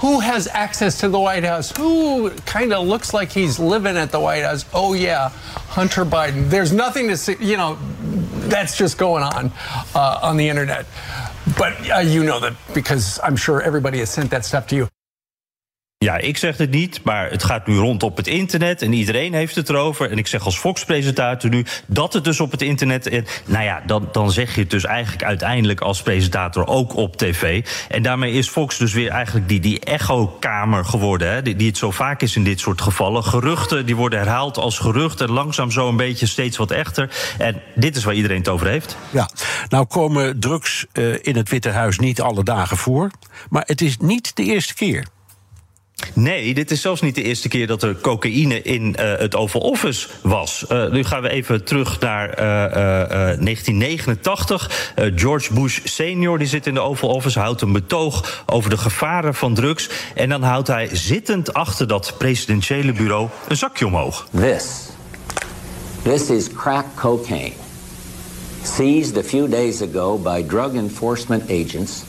[0.02, 1.72] who has access to the White House.
[1.78, 4.66] Who kind of looks like he's living at the White House.
[4.74, 5.30] Oh yeah,
[5.70, 6.50] Hunter Biden.
[6.50, 7.36] There's nothing to see.
[7.40, 7.78] You know,
[8.50, 9.52] that's just going on
[9.96, 10.86] uh, on the internet.
[11.58, 14.88] But uh, you know that because I'm sure everybody has sent that stuff to you.
[16.06, 19.34] Ja, ik zeg het niet, maar het gaat nu rond op het internet en iedereen
[19.34, 20.12] heeft het erover.
[20.12, 23.08] En ik zeg als Fox-presentator nu dat het dus op het internet.
[23.08, 27.18] En, nou ja, dan, dan zeg je het dus eigenlijk uiteindelijk als presentator ook op
[27.18, 27.66] tv.
[27.90, 31.78] En daarmee is Fox dus weer eigenlijk die, die echo-kamer geworden, hè, die, die het
[31.78, 33.24] zo vaak is in dit soort gevallen.
[33.24, 37.10] Geruchten die worden herhaald als geruchten, langzaam zo een beetje steeds wat echter.
[37.38, 38.98] En dit is waar iedereen het over heeft.
[39.10, 39.30] Ja,
[39.70, 43.12] nou komen drugs uh, in het Witte Huis niet alle dagen voor,
[43.50, 45.06] maar het is niet de eerste keer.
[46.14, 49.62] Nee, dit is zelfs niet de eerste keer dat er cocaïne in uh, het Oval
[49.62, 50.66] Office was.
[50.72, 54.94] Uh, nu gaan we even terug naar uh, 1989.
[55.16, 59.36] George Bush senior die zit in de Oval Office, houdt een betoog over de gevaren
[59.36, 59.90] van drugs.
[60.16, 64.28] En dan houdt hij zittend achter dat presidentiële bureau een zakje omhoog.
[64.36, 64.66] This,
[66.04, 67.54] this is crack cocaine.
[68.64, 72.04] Seized a few days ago by drug enforcement agents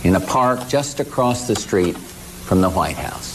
[0.00, 1.96] in a park just across the street
[2.44, 3.29] from the White House.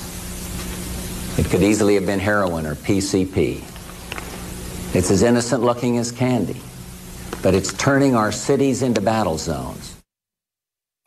[1.37, 3.61] It could easily have been heroin or PCP.
[4.95, 6.61] It's as innocent looking as candy,
[7.41, 9.94] but it's turning our cities into battle zones.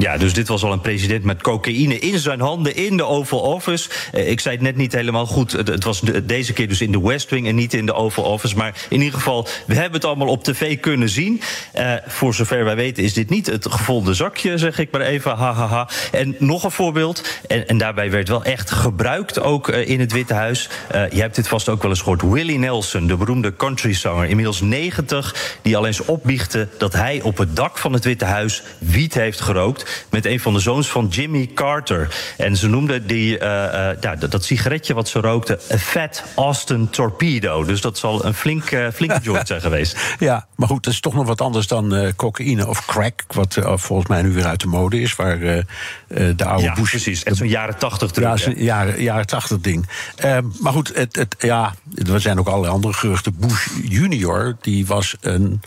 [0.02, 3.40] Ja, dus dit was al een president met cocaïne in zijn handen in de Oval
[3.40, 3.88] Office.
[4.14, 5.52] Uh, ik zei het net niet helemaal goed.
[5.52, 8.24] Het, was de, deze keer dus in de West Wing en niet in de Oval
[8.24, 8.56] Office.
[8.56, 11.40] Maar in ieder geval, we hebben het allemaal op tv kunnen zien.
[11.78, 15.36] Uh, voor zover wij weten is dit niet het gevonden zakje, zeg ik maar even.
[15.36, 15.88] Ha, ha, ha.
[16.12, 17.40] En nog een voorbeeld.
[17.48, 20.68] En, en daarbij werd wel echt gebruikt, ook uh, in het Witte Huis.
[21.10, 22.22] je hebt dit vast ook wel eens gehoord.
[22.22, 25.58] Willie Nelson, de beroemde countryzanger, inmiddels 90...
[25.62, 29.40] die al eens opbiechte dat hij op het dak van het Witte Huis wiet heeft
[29.40, 29.86] gerookt.
[30.10, 32.16] Met een van de zoons van Jimmy Carter.
[32.36, 33.88] En ze noemden die, uh, uh,
[34.20, 35.58] dat, dat, sigaretje wat ze rookten...
[35.68, 37.64] een Fat Austin Torpedo.
[37.64, 39.96] Dus dat zal een flink, uh, flinke joint zijn geweest.
[40.18, 43.24] Ja, maar goed, dat is toch nog wat anders dan cocaïne of crack...
[43.26, 46.90] wat volgens mij nu weer uit de mode is, waar de oude ja, Bush...
[46.90, 48.26] precies, en zo'n jaren tachtig druk.
[48.26, 49.88] Ja, zo'n jaren, jaren tachtig ding.
[50.16, 51.74] Ehm, maar goed, het, het, ja,
[52.12, 53.36] er zijn ook allerlei andere geruchten.
[53.38, 55.60] Bush junior, die was een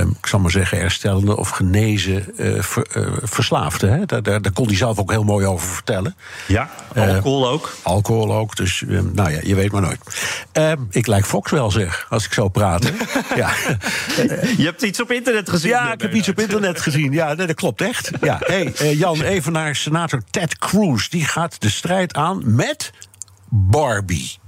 [0.00, 2.24] ik zal maar zeggen, herstellende of genezen
[2.58, 3.86] ver, uh, verslaafde.
[3.86, 4.06] Hè?
[4.06, 6.16] Daar, daar, daar, kon hij zelf ook heel mooi over vertellen.
[6.46, 7.74] Ja, alcohol uh, ook.
[7.82, 10.00] Alcohol ook, dus um, nou ja, je weet maar nooit.
[10.52, 12.84] Um, ik lijk Fox wel, zeg, als ik zo praat.
[13.36, 13.50] ja.
[14.56, 15.70] Je hebt iets op internet gezien.
[15.70, 17.12] Ja, ik heb iets op internet gezien.
[17.12, 18.10] Ja, dat klopt echt.
[18.20, 18.38] Ja.
[18.44, 21.08] Hey, Jan, even naar senator Ted Cruz.
[21.08, 22.92] Die gaat de strijd aan met
[23.48, 24.42] Barbie.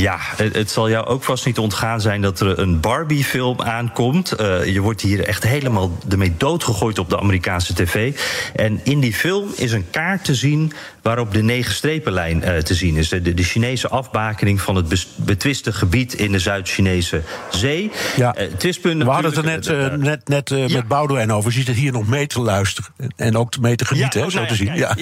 [0.00, 4.40] Ja, het, het, zal jou ook vast niet ontgaan zijn dat er een Barbie-film aankomt.
[4.40, 8.20] Uh, je wordt hier echt helemaal ermee doodgegooid op de Amerikaanse tv.
[8.54, 10.72] En in die film is een kaart te zien
[11.02, 13.08] waarop de negen strepenlijn uh, te zien is.
[13.08, 17.90] De, de, Chinese afbakening van het betwiste gebied in de Zuid-Chinese zee.
[18.16, 18.38] Ja.
[18.38, 20.76] Uh, twistpunt We hadden het er net, net, net ja.
[20.76, 21.52] met Boudewijn over.
[21.52, 24.38] Je zit hier nog mee te luisteren en ook mee te genieten, ja, oh, hè,
[24.38, 24.74] zo te zien.
[24.74, 24.96] ja.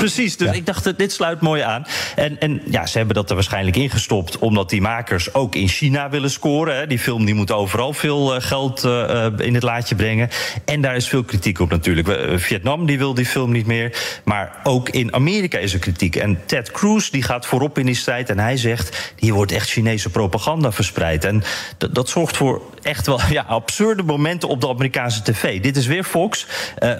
[0.00, 0.54] Precies, dus ja.
[0.54, 1.86] ik dacht, dit sluit mooi aan.
[2.16, 4.38] En, en ja, ze hebben dat er waarschijnlijk ingestopt...
[4.38, 6.76] omdat die makers ook in China willen scoren.
[6.76, 6.86] Hè.
[6.86, 10.28] Die film die moet overal veel uh, geld uh, in het laadje brengen.
[10.64, 12.40] En daar is veel kritiek op natuurlijk.
[12.40, 14.20] Vietnam die wil die film niet meer.
[14.24, 16.16] Maar ook in Amerika is er kritiek.
[16.16, 18.30] En Ted Cruz die gaat voorop in die strijd.
[18.30, 21.24] En hij zegt, hier wordt echt Chinese propaganda verspreid.
[21.24, 21.42] En
[21.90, 25.60] dat zorgt voor echt wel ja, absurde momenten op de Amerikaanse tv.
[25.60, 26.46] Dit is weer Fox,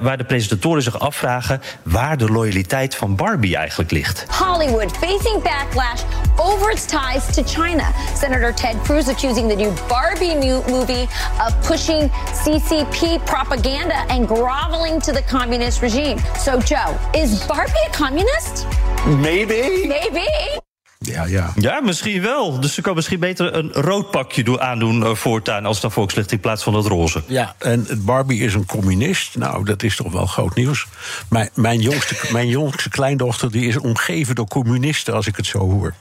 [0.00, 1.60] waar de presentatoren zich afvragen...
[1.82, 4.26] waar de loyaliteit van Barbie eigenlijk ligt.
[4.30, 6.02] Hollywood facing backlash
[6.36, 7.92] over its ties to China.
[8.16, 10.34] Senator Ted Cruz accusing the new Barbie
[10.68, 11.08] movie
[11.46, 16.16] of pushing CCP propaganda and groveling to the communist regime.
[16.38, 18.66] So, Joe, is Barbie a communist?
[19.06, 19.86] Maybe.
[19.86, 20.59] Maybe.
[21.06, 21.52] Ja, ja.
[21.56, 22.60] ja, misschien wel.
[22.60, 26.40] Dus ze kan misschien beter een rood pakje aandoen uh, voortaan als het volkslicht in
[26.40, 27.22] plaats van dat roze.
[27.26, 29.36] Ja, en Barbie is een communist.
[29.36, 30.86] Nou, dat is toch wel groot nieuws.
[31.28, 35.58] Mijn, mijn, jongste, mijn jongste kleindochter die is omgeven door communisten, als ik het zo
[35.58, 35.94] hoor.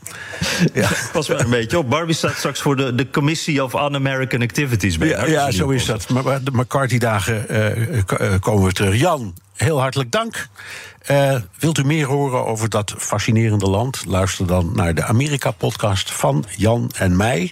[0.74, 0.90] Ja.
[1.14, 1.90] Pas wel een beetje op.
[1.90, 4.98] Barbie staat straks voor de, de Commissie of Un-American Activities.
[4.98, 6.10] Bij ja, ja zo is dat.
[6.10, 8.96] Maar de McCarthy-dagen uh, komen we terug.
[8.96, 10.48] Jan, heel hartelijk dank.
[11.12, 14.06] Uh, wilt u meer horen over dat fascinerende land?
[14.06, 17.52] Luister dan naar de Amerika-podcast van Jan en mij.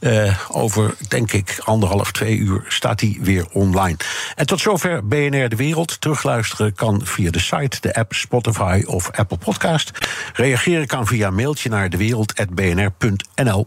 [0.00, 3.96] Uh, over, denk ik, anderhalf, twee uur staat hij weer online.
[4.34, 6.00] En tot zover BNR De Wereld.
[6.00, 9.90] Terugluisteren kan via de site, de app, Spotify of Apple Podcast.
[10.32, 13.66] Reageren kan via mailtje naar dewereld.bnr.nl.